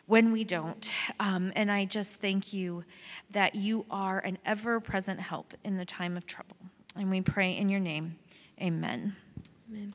when 0.07 0.31
we 0.31 0.43
don't. 0.43 0.91
Um, 1.19 1.53
and 1.55 1.71
I 1.71 1.85
just 1.85 2.15
thank 2.17 2.51
you 2.51 2.83
that 3.31 3.55
you 3.55 3.85
are 3.89 4.19
an 4.19 4.37
ever 4.45 4.79
present 4.79 5.19
help 5.21 5.53
in 5.63 5.77
the 5.77 5.85
time 5.85 6.17
of 6.17 6.25
trouble. 6.25 6.57
And 6.95 7.09
we 7.09 7.21
pray 7.21 7.55
in 7.55 7.69
your 7.69 7.79
name. 7.79 8.17
Amen. 8.61 9.15
Amen. 9.71 9.93